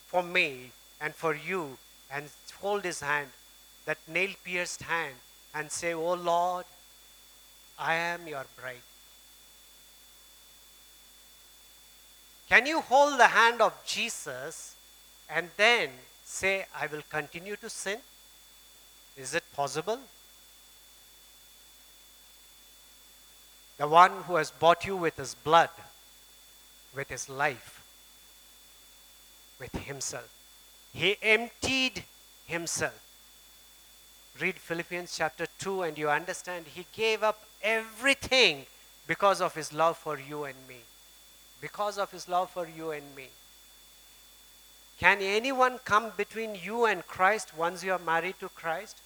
[0.06, 1.78] for me and for you,
[2.10, 2.28] and
[2.60, 3.28] hold his hand,
[3.84, 5.14] that nail pierced hand,
[5.54, 6.64] and say, Oh Lord,
[7.78, 8.82] I am your bride.
[12.48, 14.74] Can you hold the hand of Jesus
[15.28, 15.90] and then
[16.24, 17.98] say, I will continue to sin?
[19.16, 19.98] Is it possible?
[23.76, 25.70] The one who has bought you with his blood,
[26.96, 27.77] with his life,
[29.58, 30.28] with himself.
[30.92, 32.04] He emptied
[32.46, 33.00] himself.
[34.40, 38.66] Read Philippians chapter 2 and you understand he gave up everything
[39.06, 40.76] because of his love for you and me.
[41.60, 43.28] Because of his love for you and me.
[45.00, 48.98] Can anyone come between you and Christ once you are married to Christ?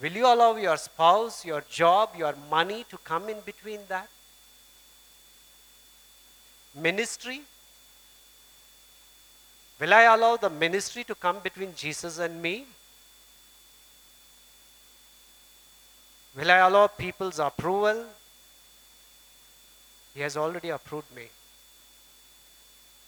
[0.00, 4.08] Will you allow your spouse, your job, your money to come in between that?
[6.74, 7.42] Ministry?
[9.80, 12.66] Will I allow the ministry to come between Jesus and me?
[16.36, 18.04] Will I allow people's approval?
[20.14, 21.28] He has already approved me.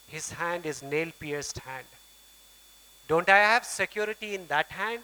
[0.07, 1.87] His hand is nail pierced hand.
[3.09, 5.03] Don't I have security in that hand?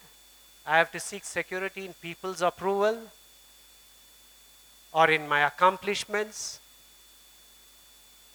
[0.65, 2.99] I have to seek security in people's approval
[4.93, 6.61] or in my accomplishments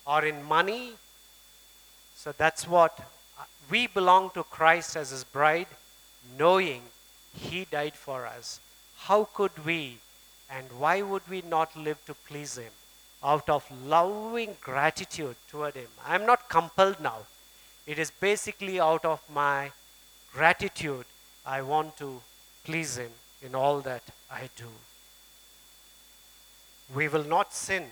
[0.05, 0.91] or in money.
[2.15, 2.99] So that's what
[3.69, 5.67] we belong to Christ as his bride,
[6.37, 6.81] knowing
[7.33, 8.59] he died for us.
[8.97, 9.97] How could we
[10.49, 12.73] and why would we not live to please him?
[13.23, 15.87] Out of loving gratitude toward him.
[16.05, 17.19] I'm not compelled now.
[17.87, 19.71] It is basically out of my
[20.33, 21.05] gratitude
[21.45, 22.21] I want to
[22.63, 23.11] please him
[23.41, 24.69] in all that I do.
[26.93, 27.85] We will not sin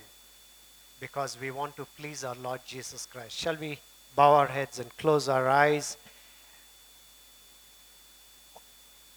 [1.00, 3.38] because we want to please our Lord Jesus Christ.
[3.38, 3.80] Shall we
[4.20, 5.96] bow our heads and close our eyes.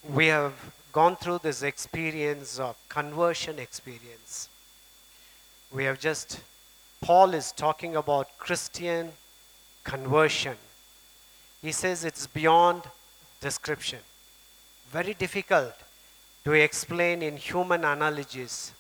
[0.09, 0.55] We have
[0.92, 4.48] gone through this experience of conversion experience.
[5.72, 6.38] We have just,
[7.00, 9.11] Paul is talking about Christian
[9.82, 10.57] conversion.
[11.62, 12.82] He says it's beyond
[13.40, 13.98] description,
[14.92, 15.74] very difficult
[16.44, 18.70] to explain in human analogies.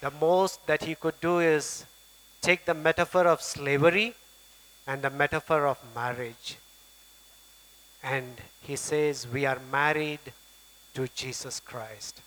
[0.00, 1.84] The most that he could do is
[2.40, 4.14] take the metaphor of slavery
[4.86, 6.56] and the metaphor of marriage.
[8.02, 10.20] And he says, We are married
[10.94, 12.20] to Jesus Christ.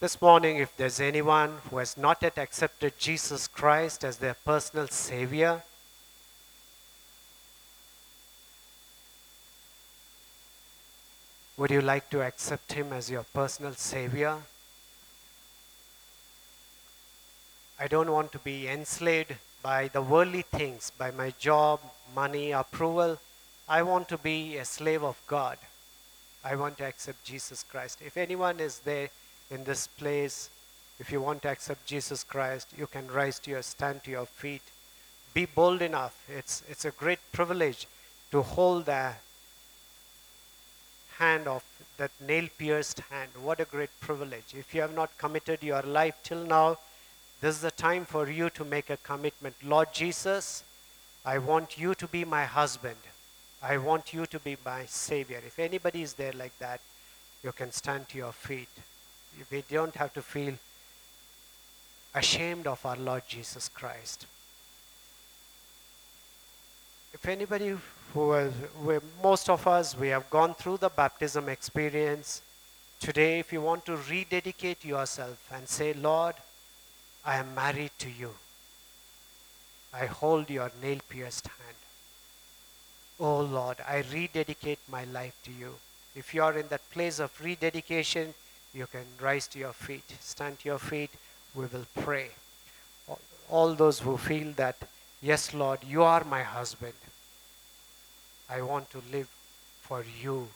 [0.00, 4.88] This morning, if there's anyone who has not yet accepted Jesus Christ as their personal
[4.88, 5.62] Savior,
[11.56, 14.38] would you like to accept Him as your personal Savior?
[17.82, 21.80] I don't want to be enslaved by the worldly things, by my job,
[22.14, 23.18] money, approval.
[23.68, 25.58] I want to be a slave of God.
[26.44, 27.98] I want to accept Jesus Christ.
[28.00, 29.08] If anyone is there
[29.50, 30.48] in this place,
[31.00, 34.26] if you want to accept Jesus Christ, you can rise to your stand to your
[34.26, 34.62] feet.
[35.34, 36.14] Be bold enough.
[36.28, 37.88] It's, it's a great privilege
[38.30, 39.14] to hold the
[41.18, 41.64] hand of
[41.96, 43.32] that nail pierced hand.
[43.42, 44.54] What a great privilege.
[44.56, 46.78] If you have not committed your life till now,
[47.42, 49.56] this is the time for you to make a commitment.
[49.64, 50.62] Lord Jesus,
[51.24, 52.96] I want you to be my husband.
[53.60, 55.40] I want you to be my savior.
[55.44, 56.80] If anybody is there like that,
[57.42, 58.68] you can stand to your feet.
[59.50, 60.54] We don't have to feel
[62.14, 64.26] ashamed of our Lord Jesus Christ.
[67.12, 67.76] If anybody
[68.14, 68.52] who was,
[69.20, 72.42] most of us, we have gone through the baptism experience.
[73.00, 76.34] Today, if you want to rededicate yourself and say, Lord,
[77.24, 78.34] I am married to you,
[79.92, 81.76] I hold your nail pierced hand.
[83.20, 85.74] Oh Lord, I rededicate my life to you.
[86.16, 88.34] If you are in that place of rededication,
[88.74, 91.10] you can rise to your feet, stand to your feet.
[91.54, 92.30] We will pray.
[93.48, 94.76] All- those who feel that,
[95.20, 96.94] yes, Lord, you are my husband.
[98.48, 99.28] I want to live
[99.82, 100.48] for you.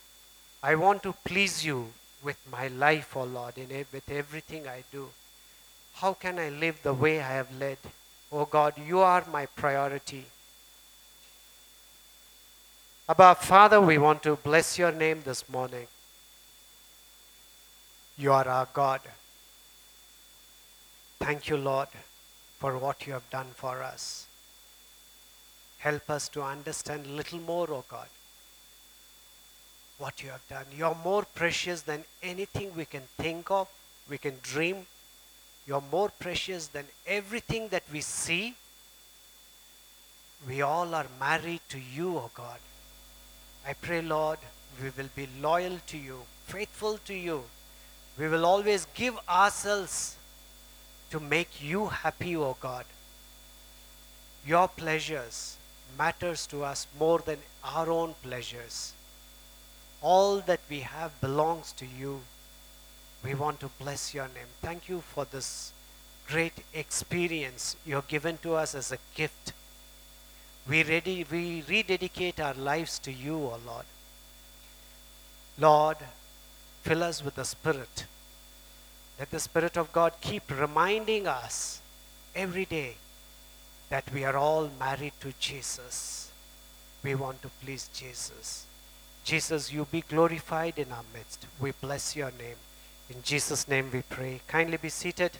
[0.63, 1.93] I want to please you
[2.23, 5.09] with my life, oh Lord, in with everything I do.
[5.99, 7.77] How can I live the way I have led?
[8.31, 10.25] Oh God, you are my priority.
[13.09, 15.87] Abba, Father, we want to bless your name this morning.
[18.15, 19.01] You are our God.
[21.19, 21.87] Thank you, Lord,
[22.59, 24.27] for what you have done for us.
[25.79, 28.07] Help us to understand a little more, O God,
[29.97, 30.65] what you have done.
[30.75, 33.67] You are more precious than anything we can think of,
[34.07, 34.85] we can dream.
[35.67, 38.55] You are more precious than everything that we see.
[40.47, 42.59] We all are married to you, O God.
[43.67, 44.39] I pray, Lord,
[44.81, 47.43] we will be loyal to you, faithful to you.
[48.17, 50.15] We will always give ourselves
[51.11, 52.85] to make you happy, O God.
[54.45, 55.57] Your pleasures
[55.97, 58.93] matters to us more than our own pleasures.
[60.01, 62.21] All that we have belongs to you.
[63.27, 64.47] We want to bless your name.
[64.61, 65.73] Thank you for this
[66.29, 69.51] great experience you've given to us as a gift.
[70.69, 73.85] We, ready, we rededicate our lives to you, O Lord.
[75.59, 75.97] Lord,
[76.83, 78.05] fill us with the Spirit.
[79.19, 81.81] Let the Spirit of God keep reminding us
[82.33, 82.95] every day
[83.89, 86.31] that we are all married to Jesus.
[87.03, 88.65] We want to please Jesus.
[89.25, 91.45] Jesus, you be glorified in our midst.
[91.59, 92.55] We bless your name.
[93.09, 94.41] In Jesus' name we pray.
[94.47, 95.31] Kindly be seated.